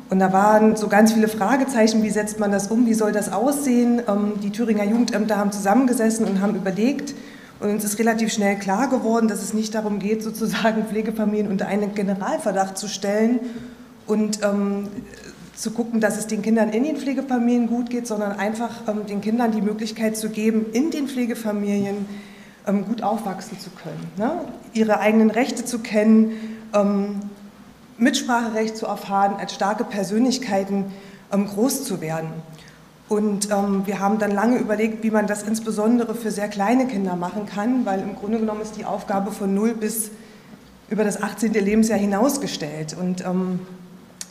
[0.09, 3.31] Und da waren so ganz viele Fragezeichen, wie setzt man das um, wie soll das
[3.31, 4.01] aussehen.
[4.07, 7.13] Ähm, die Thüringer Jugendämter haben zusammengesessen und haben überlegt.
[7.59, 11.67] Und uns ist relativ schnell klar geworden, dass es nicht darum geht, sozusagen Pflegefamilien unter
[11.67, 13.39] einen Generalverdacht zu stellen
[14.07, 14.87] und ähm,
[15.55, 19.19] zu gucken, dass es den Kindern in den Pflegefamilien gut geht, sondern einfach ähm, den
[19.19, 22.05] Kindern die Möglichkeit zu geben, in den Pflegefamilien
[22.65, 24.45] ähm, gut aufwachsen zu können, ne?
[24.73, 26.31] ihre eigenen Rechte zu kennen,
[26.73, 27.21] ähm,
[27.99, 30.85] Mitspracherecht zu erfahren, als starke Persönlichkeiten
[31.31, 32.29] ähm, groß zu werden.
[33.07, 37.15] Und ähm, wir haben dann lange überlegt, wie man das insbesondere für sehr kleine Kinder
[37.15, 40.11] machen kann, weil im Grunde genommen ist die Aufgabe von 0 bis
[40.89, 41.53] über das 18.
[41.53, 42.95] Lebensjahr hinausgestellt.
[42.99, 43.59] Und ähm,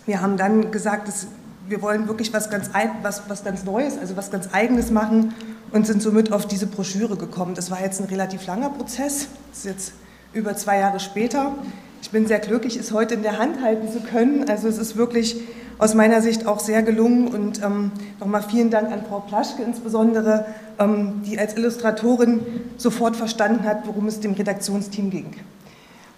[0.07, 1.27] wir haben dann gesagt, dass
[1.69, 2.71] wir wollen wirklich was ganz,
[3.03, 5.35] was, was ganz Neues, also was ganz Eigenes machen
[5.71, 7.55] und sind somit auf diese Broschüre gekommen.
[7.55, 9.93] Das war jetzt ein relativ langer Prozess, das ist jetzt
[10.33, 11.53] über zwei Jahre später.
[12.01, 14.49] Ich bin sehr glücklich, es heute in der Hand halten zu können.
[14.49, 15.37] Also es ist wirklich
[15.79, 17.29] aus meiner Sicht auch sehr gelungen.
[17.29, 20.47] Und ähm, nochmal vielen Dank an Frau Plaschke insbesondere,
[20.79, 22.41] ähm, die als Illustratorin
[22.77, 25.35] sofort verstanden hat, worum es dem Redaktionsteam ging.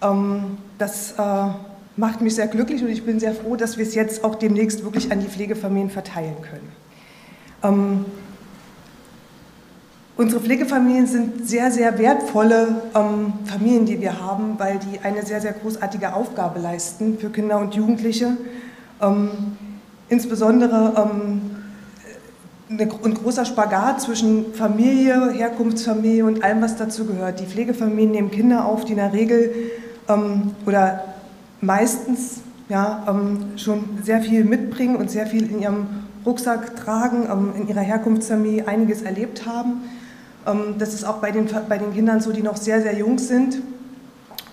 [0.02, 1.46] Ähm, das äh,
[1.96, 4.84] macht mich sehr glücklich und ich bin sehr froh, dass wir es jetzt auch demnächst
[4.84, 6.72] wirklich an die Pflegefamilien verteilen können.
[10.20, 15.40] Unsere Pflegefamilien sind sehr, sehr wertvolle ähm, Familien, die wir haben, weil die eine sehr,
[15.40, 18.36] sehr großartige Aufgabe leisten für Kinder und Jugendliche.
[19.00, 19.30] Ähm,
[20.10, 21.40] insbesondere ähm,
[22.68, 27.40] ein großer Spagat zwischen Familie, Herkunftsfamilie und allem, was dazu gehört.
[27.40, 29.54] Die Pflegefamilien nehmen Kinder auf, die in der Regel
[30.06, 31.02] ähm, oder
[31.62, 35.86] meistens ja, ähm, schon sehr viel mitbringen und sehr viel in ihrem
[36.26, 39.80] Rucksack tragen, ähm, in ihrer Herkunftsfamilie einiges erlebt haben.
[40.46, 43.18] Ähm, das ist auch bei den, bei den Kindern so, die noch sehr, sehr jung
[43.18, 43.58] sind.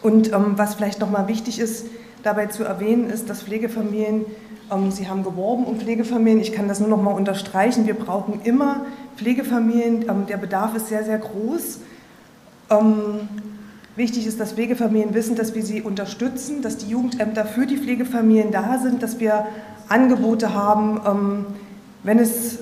[0.01, 1.87] Und ähm, was vielleicht nochmal wichtig ist,
[2.23, 4.25] dabei zu erwähnen, ist, dass Pflegefamilien,
[4.71, 8.85] ähm, Sie haben geworben um Pflegefamilien, ich kann das nur nochmal unterstreichen, wir brauchen immer
[9.15, 11.79] Pflegefamilien, der Bedarf ist sehr, sehr groß.
[13.95, 18.51] Wichtig ist, dass Pflegefamilien wissen, dass wir sie unterstützen, dass die Jugendämter für die Pflegefamilien
[18.51, 19.47] da sind, dass wir
[19.89, 21.47] Angebote haben,
[22.03, 22.59] wenn es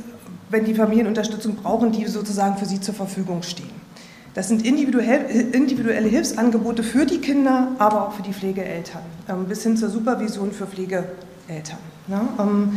[0.49, 3.85] wenn die Familien Unterstützung brauchen, die sozusagen für sie zur Verfügung stehen.
[4.33, 9.77] Das sind individuelle Hilfsangebote für die Kinder, aber auch für die Pflegeeltern, ähm, bis hin
[9.77, 11.79] zur Supervision für Pflegeeltern.
[12.07, 12.21] Ne?
[12.37, 12.71] Ähm,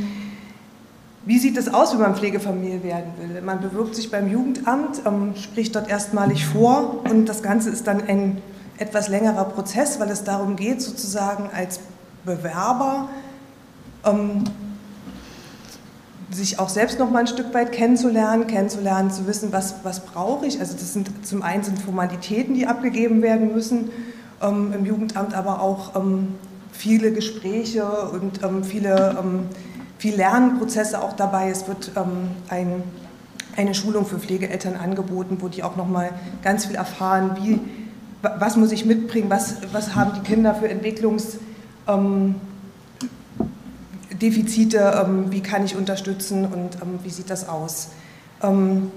[1.27, 3.43] wie sieht es aus, wenn man Pflegefamilie werden will?
[3.43, 8.03] Man bewirbt sich beim Jugendamt, ähm, spricht dort erstmalig vor und das Ganze ist dann
[8.07, 8.41] ein
[8.79, 11.81] etwas längerer Prozess, weil es darum geht, sozusagen als
[12.25, 13.09] Bewerber
[16.31, 20.47] sich auch selbst noch mal ein Stück weit kennenzulernen, kennenzulernen, zu wissen, was, was brauche
[20.47, 20.61] ich.
[20.61, 23.91] Also das sind zum einen sind Formalitäten, die abgegeben werden müssen
[24.43, 26.35] ähm, im Jugendamt, aber auch ähm,
[26.73, 29.47] viele Gespräche und ähm, viele ähm,
[29.99, 31.51] viel Lernprozesse auch dabei.
[31.51, 32.83] Es wird ähm, ein,
[33.57, 36.11] eine Schulung für Pflegeeltern angeboten, wo die auch noch mal
[36.43, 37.61] ganz viel erfahren, wie,
[38.23, 41.39] was muss ich mitbringen, was, was haben die Kinder für Entwicklungs
[41.89, 42.37] ähm,
[44.21, 47.89] Defizite, ähm, wie kann ich unterstützen und ähm, wie sieht das aus.
[48.43, 48.91] Ähm,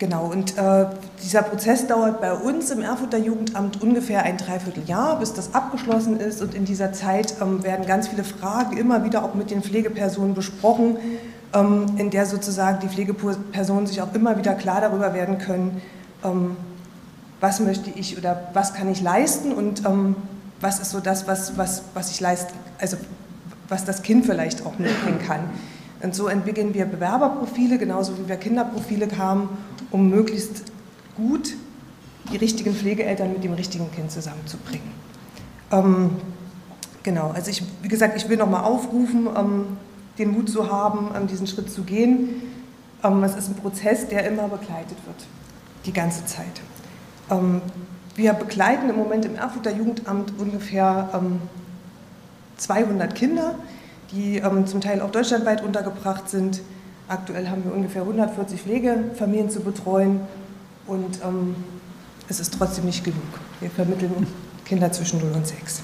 [0.00, 0.86] Genau, und äh,
[1.22, 6.40] dieser Prozess dauert bei uns im Erfurter Jugendamt ungefähr ein Dreivierteljahr, bis das abgeschlossen ist.
[6.40, 10.32] Und in dieser Zeit ähm, werden ganz viele Fragen immer wieder auch mit den Pflegepersonen
[10.32, 10.96] besprochen,
[11.52, 15.82] ähm, in der sozusagen die Pflegepersonen sich auch immer wieder klar darüber werden können,
[16.24, 16.56] ähm,
[17.42, 19.82] was möchte ich oder was kann ich leisten und
[20.60, 22.98] was ist so das, was, was, was ich leisten, also
[23.70, 25.40] was das Kind vielleicht auch mitbringen kann.
[26.02, 29.48] Und so entwickeln wir Bewerberprofile, genauso wie wir Kinderprofile haben,
[29.90, 30.64] um möglichst
[31.16, 31.54] gut
[32.32, 34.90] die richtigen Pflegeeltern mit dem richtigen Kind zusammenzubringen.
[35.72, 36.10] Ähm,
[37.02, 39.64] genau, also ich, wie gesagt, ich will nochmal aufrufen, ähm,
[40.18, 42.42] den Mut zu haben, ähm, diesen Schritt zu gehen.
[43.02, 45.26] Ähm, es ist ein Prozess, der immer begleitet wird,
[45.86, 46.60] die ganze Zeit.
[47.30, 47.62] Ähm,
[48.16, 51.08] wir begleiten im Moment im Erfurter Jugendamt ungefähr
[52.60, 53.54] 200 ähm, Kinder,
[54.12, 56.60] die ähm, zum Teil auch deutschlandweit untergebracht sind.
[57.08, 60.20] Aktuell haben wir ungefähr 140 Pflegefamilien zu betreuen
[60.86, 61.56] und ähm,
[62.28, 63.22] es ist trotzdem nicht genug.
[63.58, 64.26] Wir vermitteln
[64.64, 65.82] Kinder zwischen 0 und 6.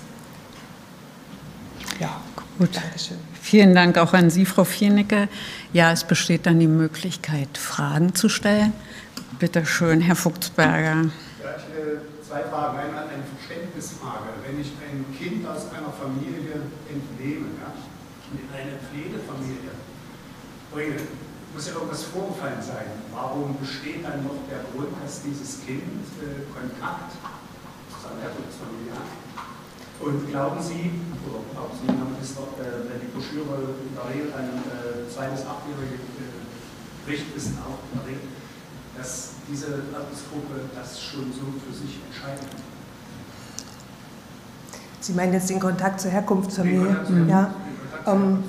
[1.98, 2.20] Ja,
[2.58, 2.76] gut.
[2.76, 3.16] Dankeschön.
[3.40, 5.28] Vielen Dank auch an Sie, Frau Viernicke.
[5.72, 8.72] Ja, es besteht dann die Möglichkeit, Fragen zu stellen.
[9.38, 10.94] Bitte schön, Herr Fuchsberger.
[10.94, 12.78] Ja, ich, äh, zwei Fragen.
[12.78, 14.30] Einmal eine Verständnisfrage.
[14.46, 15.75] Wenn ich ein Kind aus Familie
[17.46, 17.70] entnehme, ja,
[18.34, 19.70] in eine Pflegefamilie
[20.72, 20.98] bringe,
[21.54, 22.90] muss ja irgendwas vorgefallen sein.
[23.14, 29.10] Warum besteht dann noch der Grund, dass dieses Kind äh, Kontakt zu seiner Herkunftsfamilie hat?
[29.96, 34.28] Und glauben Sie, oder glauben Sie, Herr Minister, äh, wenn die Broschüre in der Regel
[34.34, 38.28] an äh, zwei- bis achtjährige äh, Richtwissen auch in der Regel,
[38.98, 42.75] dass diese Altersgruppe das schon so für sich entscheiden kann?
[45.06, 46.96] Sie meinen jetzt den Kontakt zur Herkunftsfamilie?
[47.28, 47.54] Ja.
[48.08, 48.42] Ähm,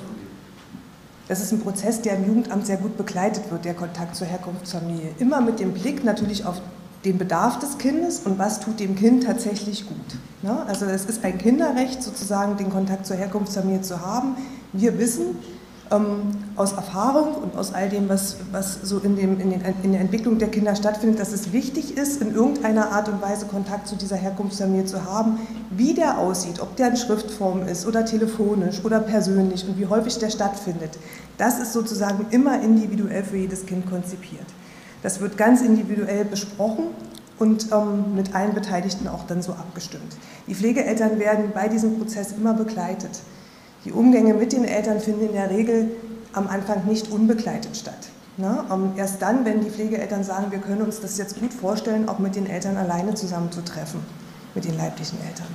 [1.28, 5.10] das ist ein Prozess, der im Jugendamt sehr gut begleitet wird, der Kontakt zur Herkunftsfamilie.
[5.20, 6.60] Immer mit dem Blick natürlich auf
[7.04, 9.96] den Bedarf des Kindes und was tut dem Kind tatsächlich gut.
[10.42, 10.64] Ne?
[10.66, 14.34] Also es ist ein Kinderrecht sozusagen, den Kontakt zur Herkunftsfamilie zu haben.
[14.72, 15.36] Wir wissen,
[15.90, 19.92] ähm, aus Erfahrung und aus all dem, was, was so in, dem, in, den, in,
[19.92, 23.88] der Entwicklung der Kinder stattfindet, dass es wichtig ist, in irgendeiner Art und Weise Kontakt
[23.88, 25.38] zu dieser Herkunftsfamilie zu haben,
[25.70, 30.18] wie der aussieht, ob der in Schriftform ist oder telefonisch oder persönlich und wie häufig
[30.18, 30.98] der stattfindet.
[31.36, 34.46] Das ist sozusagen immer individuell für jedes Kind konzipiert.
[35.02, 36.86] Das wird ganz individuell besprochen
[37.38, 40.16] und ähm, mit allen Beteiligten auch dann so abgestimmt.
[40.46, 43.20] Die Pflegeeltern werden bei diesem Prozess immer begleitet.
[43.88, 45.88] Die Umgänge mit den Eltern finden in der Regel
[46.34, 48.10] am Anfang nicht unbegleitet statt.
[48.36, 48.62] Ne?
[48.98, 52.36] Erst dann, wenn die Pflegeeltern sagen, wir können uns das jetzt gut vorstellen, auch mit
[52.36, 54.00] den Eltern alleine zusammenzutreffen,
[54.54, 55.46] mit den leiblichen Eltern.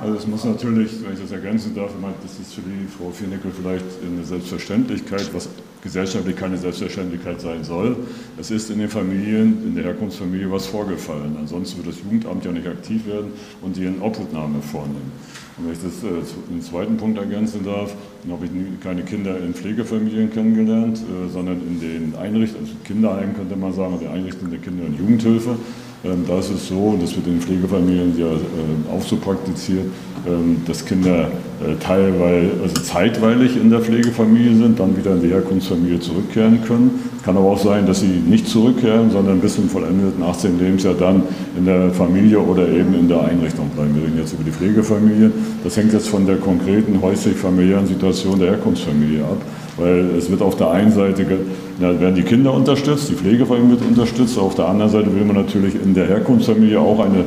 [0.00, 1.90] Also es muss natürlich, wenn ich das ergänzen darf,
[2.22, 5.48] das ist für die Frau Viernickel vielleicht eine Selbstverständlichkeit, was
[5.82, 7.96] gesellschaftlich keine Selbstverständlichkeit sein soll.
[8.38, 11.36] Es ist in den Familien, in der Herkunftsfamilie was vorgefallen.
[11.40, 15.10] Ansonsten wird das Jugendamt ja nicht aktiv werden und die eine Obhutnahme vornehmen.
[15.58, 19.54] Wenn ich das äh, im zweiten Punkt ergänzen darf, dann habe ich keine Kinder in
[19.54, 24.60] Pflegefamilien kennengelernt, äh, sondern in den Einrichtungen, also Kinderheimen könnte man sagen, die Einrichtungen der
[24.60, 25.56] Kinder- und Jugendhilfe.
[26.04, 29.86] Ähm, da ist es so, das wird in den Pflegefamilien ja äh, auch so praktiziert,
[30.26, 31.28] ähm, dass Kinder
[31.64, 36.90] äh, teilweise, also zeitweilig in der Pflegefamilie sind, dann wieder in die Herkunftsfamilie zurückkehren können.
[37.24, 40.58] Kann aber auch sein, dass sie nicht zurückkehren, sondern bis zum vollendeten 18.
[40.58, 41.22] Lebensjahr dann
[41.56, 43.94] in der Familie oder eben in der Einrichtung bleiben.
[43.96, 45.32] Wir reden jetzt über die Pflegefamilie.
[45.64, 49.40] Das hängt jetzt von der konkreten häuslich-familiären Situation der Herkunftsfamilie ab.
[49.76, 51.26] Weil es wird auf der einen Seite
[51.80, 55.36] ja, werden die Kinder unterstützt, die Pflegefamilie wird unterstützt, auf der anderen Seite will man
[55.36, 57.24] natürlich in der Herkunftsfamilie auch eine,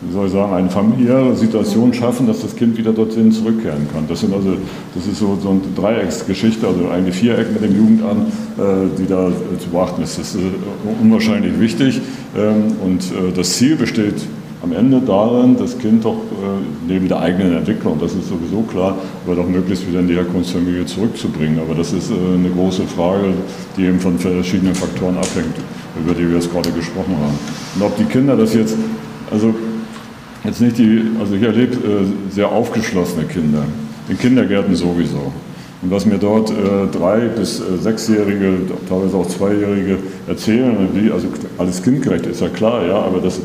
[0.00, 4.04] wie soll ich sagen, eine familiäre Situation schaffen, dass das Kind wieder dorthin zurückkehren kann.
[4.08, 4.54] Das sind also,
[4.94, 9.30] das ist so, so eine Dreiecksgeschichte, also eine Viereck mit dem Jugendamt, äh, die da
[9.58, 10.18] zu beachten ist.
[10.18, 12.00] Das ist äh, unwahrscheinlich wichtig
[12.34, 14.14] ähm, und äh, das Ziel besteht
[14.62, 18.96] am Ende darin, das Kind doch äh, neben der eigenen Entwicklung, das ist sowieso klar,
[19.24, 21.58] aber doch möglichst wieder in die Herkunftsfamilie zurückzubringen.
[21.60, 23.32] Aber das ist äh, eine große Frage,
[23.76, 25.56] die eben von verschiedenen Faktoren abhängt,
[25.98, 27.38] über die wir jetzt gerade gesprochen haben.
[27.76, 28.76] Und ob die Kinder das jetzt,
[29.30, 29.54] also
[30.44, 33.64] jetzt nicht die, also ich erlebe äh, sehr aufgeschlossene Kinder,
[34.08, 35.32] in Kindergärten sowieso.
[35.82, 36.54] Und was mir dort äh,
[36.92, 38.52] drei- bis äh, sechsjährige,
[38.88, 39.96] teilweise auch zweijährige
[40.28, 43.40] erzählen, wie, also alles kindgerecht ist ja klar, ja, aber das, äh,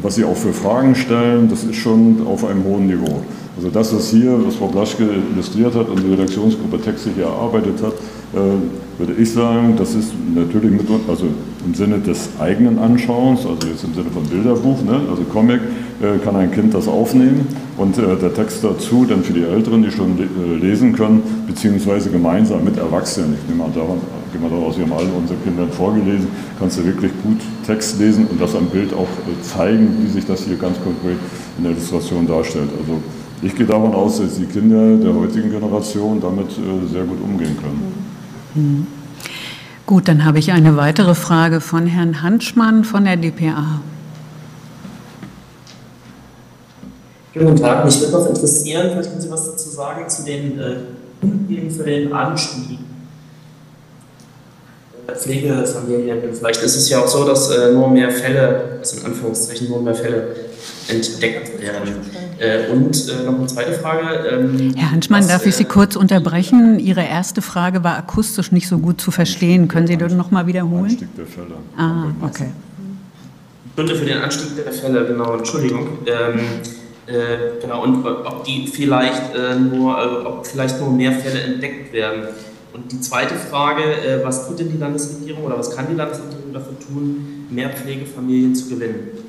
[0.00, 3.22] was sie auch für Fragen stellen, das ist schon auf einem hohen Niveau.
[3.56, 7.82] Also das, was hier, was Frau Blaschke illustriert hat und die Redaktionsgruppe Texte hier erarbeitet
[7.82, 11.26] hat, äh, würde ich sagen, das ist natürlich mit, also
[11.64, 15.60] im Sinne des eigenen Anschauens, also jetzt im Sinne von Bilderbuch, ne, also Comic,
[16.02, 17.46] äh, kann ein Kind das aufnehmen
[17.76, 20.18] und äh, der Text dazu dann für die Älteren, die schon
[20.60, 23.98] lesen können, beziehungsweise gemeinsam mit Erwachsenen, ich nehme an, daran
[24.34, 26.26] gehe mal daraus, wir haben alle unsere Kinder vorgelesen,
[26.58, 30.26] kannst du wirklich gut Text lesen und das am Bild auch äh, zeigen, wie sich
[30.26, 31.18] das hier ganz konkret
[31.56, 32.70] in der Illustration darstellt.
[32.78, 33.00] Also
[33.42, 37.56] ich gehe davon aus, dass die Kinder der heutigen Generation damit äh, sehr gut umgehen
[37.56, 37.94] können.
[38.54, 38.86] Mhm.
[39.86, 43.80] Gut, dann habe ich eine weitere Frage von Herrn Hanschmann von der DPA.
[47.34, 50.76] Guten Tag, mich würde noch interessieren, vielleicht können Sie was dazu sagen zu den äh,
[51.20, 52.78] Gründen für den Anstieg
[55.06, 56.18] der Pflegefamilien.
[56.32, 59.82] Vielleicht ist es ja auch so, dass äh, nur mehr Fälle, also in Anführungszeichen nur
[59.82, 60.28] mehr Fälle
[60.88, 61.88] entdeckt werden.
[62.38, 64.28] Äh, und äh, noch eine zweite Frage.
[64.28, 66.78] Ähm, Herr Hanschmann, was, darf ich Sie äh, kurz unterbrechen?
[66.78, 69.68] Ihre erste Frage war akustisch nicht so gut zu verstehen.
[69.68, 70.84] Können Sie das noch mal wiederholen?
[70.84, 71.54] Anstieg der Fälle.
[71.76, 72.48] Ah, okay.
[73.76, 75.98] Gründe für den Anstieg der Fälle, genau, Entschuldigung.
[76.06, 76.40] Ähm,
[77.06, 81.92] äh, genau, und ob die vielleicht äh, nur, äh, ob vielleicht nur mehr Fälle entdeckt
[81.92, 82.24] werden.
[82.72, 86.52] Und die zweite Frage, äh, was tut denn die Landesregierung oder was kann die Landesregierung
[86.52, 89.23] dafür tun, mehr Pflegefamilien zu gewinnen?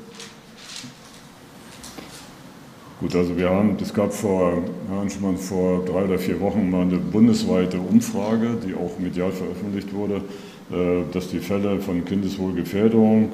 [2.98, 4.54] Gut, also wir haben, es gab vor,
[4.88, 10.22] Herrn vor drei oder vier Wochen mal eine bundesweite Umfrage, die auch medial veröffentlicht wurde,
[10.70, 13.28] äh, dass die Fälle von Kindeswohlgefährdung,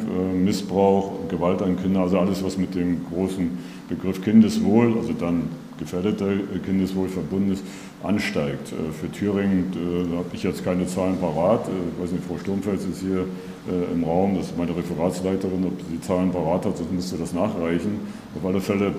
[0.45, 3.51] Missbrauch, Gewalt an Kindern, also alles, was mit dem großen
[3.89, 5.45] Begriff Kindeswohl, also dann
[5.79, 6.31] gefährdeter
[6.65, 7.63] Kindeswohl verbunden ist,
[8.03, 8.73] ansteigt.
[8.73, 11.69] Äh, für Thüringen äh, habe ich jetzt keine Zahlen parat.
[11.69, 13.25] Äh, ich weiß nicht, Frau Sturmfels ist hier
[13.95, 17.33] im Raum, das ist meine Referatsleiterin, ob sie die Zahlen parat hat, sonst müsste das
[17.33, 18.01] nachreichen.
[18.37, 18.93] Auf alle Fälle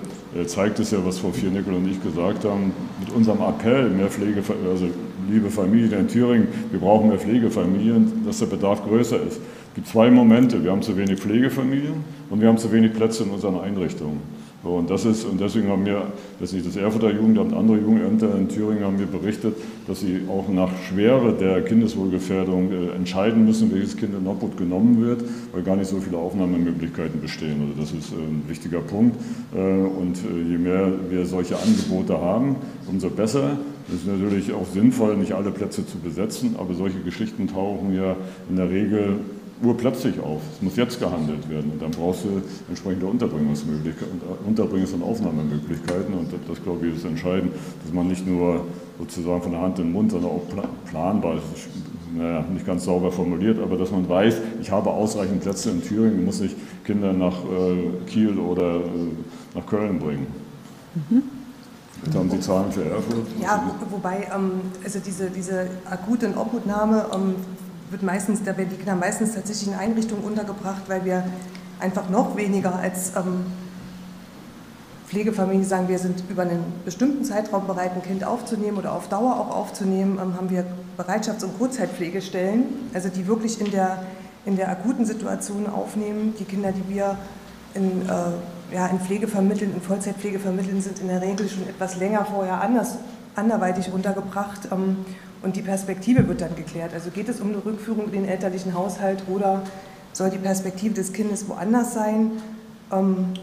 [0.46, 4.42] zeigt es ja, was Frau Viernickel und ich gesagt haben, mit unserem Appell, mehr Pflege,
[4.70, 4.86] also
[5.30, 9.36] liebe Familien in Thüringen, wir brauchen mehr Pflegefamilien, dass der Bedarf größer ist.
[9.36, 11.96] Es gibt zwei Momente, wir haben zu wenig Pflegefamilien
[12.30, 14.22] und wir haben zu wenig Plätze in unseren Einrichtungen.
[14.64, 16.06] Und, das ist, und deswegen haben wir,
[16.40, 19.54] das ist nicht das Erfurter Jugendamt, andere Jugendämter in Thüringen haben mir berichtet,
[19.86, 25.04] dass sie auch nach Schwere der Kindeswohlgefährdung äh, entscheiden müssen, welches Kind in Obhut genommen
[25.04, 27.60] wird, weil gar nicht so viele Aufnahmemöglichkeiten bestehen.
[27.60, 29.16] Also das ist äh, ein wichtiger Punkt.
[29.54, 32.56] Äh, und äh, je mehr wir solche Angebote haben,
[32.88, 33.58] umso besser.
[33.88, 38.16] Es ist natürlich auch sinnvoll, nicht alle Plätze zu besetzen, aber solche Geschichten tauchen ja
[38.48, 39.16] in der Regel
[39.62, 40.40] urplötzlich auf.
[40.56, 46.28] Es muss jetzt gehandelt werden und dann brauchst du entsprechende Unterbringungsmöglichkeiten, Unterbringungs- und Aufnahmemöglichkeiten und
[46.48, 47.52] das, glaube ich, ist entscheidend,
[47.82, 48.64] dass man nicht nur
[48.98, 50.42] sozusagen von der Hand in den Mund, sondern auch
[50.86, 51.68] planbar, das ist
[52.16, 56.20] naja, nicht ganz sauber formuliert, aber dass man weiß, ich habe ausreichend Plätze in Thüringen,
[56.20, 58.80] ich muss nicht Kinder nach äh, Kiel oder äh,
[59.54, 60.26] nach Köln bringen.
[60.94, 61.22] Mhm.
[62.04, 63.26] Jetzt haben Sie Zahlen für Erfurt?
[63.40, 67.34] Ja, wobei ähm, also diese, diese akute Obhutnahme ähm,
[67.90, 71.24] wird meistens, da werden die Kinder meistens tatsächlich in Einrichtungen untergebracht, weil wir
[71.80, 73.46] einfach noch weniger als ähm,
[75.06, 79.38] Pflegefamilien sagen, wir sind über einen bestimmten Zeitraum bereit, ein Kind aufzunehmen oder auf Dauer
[79.38, 80.64] auch aufzunehmen, ähm, haben wir
[80.98, 82.64] Bereitschafts- und Kurzzeitpflegestellen,
[82.94, 84.02] also die wirklich in der,
[84.44, 86.34] in der akuten Situation aufnehmen.
[86.38, 87.16] Die Kinder, die wir
[87.74, 91.96] in, äh, ja, in Pflege vermitteln, in Vollzeitpflege vermitteln, sind in der Regel schon etwas
[91.96, 92.96] länger vorher anders,
[93.36, 94.68] anderweitig untergebracht.
[94.72, 95.04] Ähm,
[95.44, 96.92] und die Perspektive wird dann geklärt.
[96.94, 99.62] Also geht es um eine Rückführung in den elterlichen Haushalt oder
[100.12, 102.32] soll die Perspektive des Kindes woanders sein?
[102.90, 103.34] Ähm,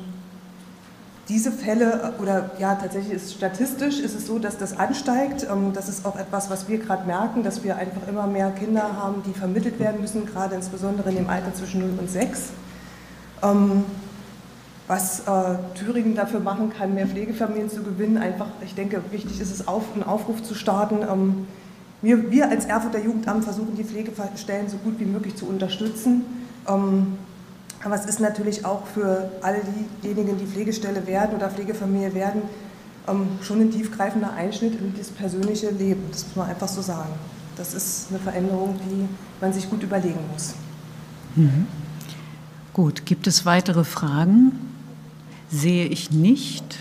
[1.29, 5.47] diese Fälle, oder ja, tatsächlich ist statistisch ist es so, dass das ansteigt.
[5.49, 8.97] Ähm, das ist auch etwas, was wir gerade merken, dass wir einfach immer mehr Kinder
[8.97, 12.49] haben, die vermittelt werden müssen, gerade insbesondere in dem Alter zwischen 0 und 6.
[13.43, 13.83] Ähm,
[14.87, 19.51] was äh, Thüringen dafür machen kann, mehr Pflegefamilien zu gewinnen, einfach, ich denke, wichtig ist
[19.51, 20.97] es, einen Aufruf zu starten.
[21.09, 21.47] Ähm,
[22.01, 26.23] wir, wir als Erfurter Jugendamt versuchen die Pflegestellen so gut wie möglich zu unterstützen.
[26.67, 27.17] Ähm,
[27.83, 29.59] aber es ist natürlich auch für alle
[30.03, 32.43] diejenigen, die Pflegestelle werden oder Pflegefamilie werden,
[33.07, 36.03] ähm, schon ein tiefgreifender Einschnitt in das persönliche Leben.
[36.11, 37.13] Das muss man einfach so sagen.
[37.57, 39.07] Das ist eine Veränderung, die
[39.39, 40.53] man sich gut überlegen muss.
[41.35, 41.67] Mhm.
[42.73, 44.53] Gut, gibt es weitere Fragen?
[45.49, 46.77] Sehe ich nicht.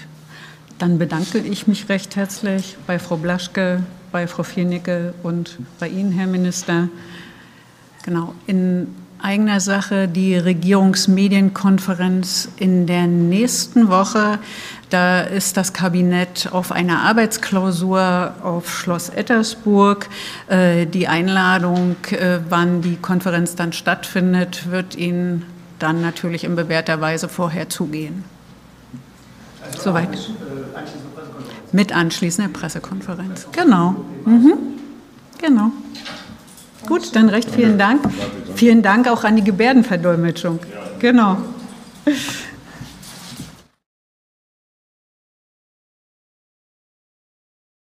[0.78, 3.82] Dann bedanke ich mich recht herzlich bei Frau Blaschke,
[4.12, 6.88] bei Frau Viernicke und bei Ihnen, Herr Minister.
[8.04, 8.88] Genau, in
[9.22, 14.38] eigener Sache die Regierungsmedienkonferenz in der nächsten Woche.
[14.88, 20.08] Da ist das Kabinett auf einer Arbeitsklausur auf Schloss Ettersburg.
[20.48, 25.44] Äh, die Einladung, äh, wann die Konferenz dann stattfindet, wird Ihnen
[25.78, 28.24] dann natürlich in bewährter Weise vorher zugehen.
[29.62, 30.14] Also Soweit.
[30.14, 30.18] Äh,
[31.72, 33.46] mit anschließender Pressekonferenz.
[33.52, 33.96] Genau.
[34.24, 34.52] Mhm.
[35.40, 35.72] Genau.
[36.86, 38.00] Gut, dann recht vielen Dank.
[38.54, 40.58] Vielen Dank auch an die Gebärdenverdolmetschung.
[40.98, 41.38] Genau.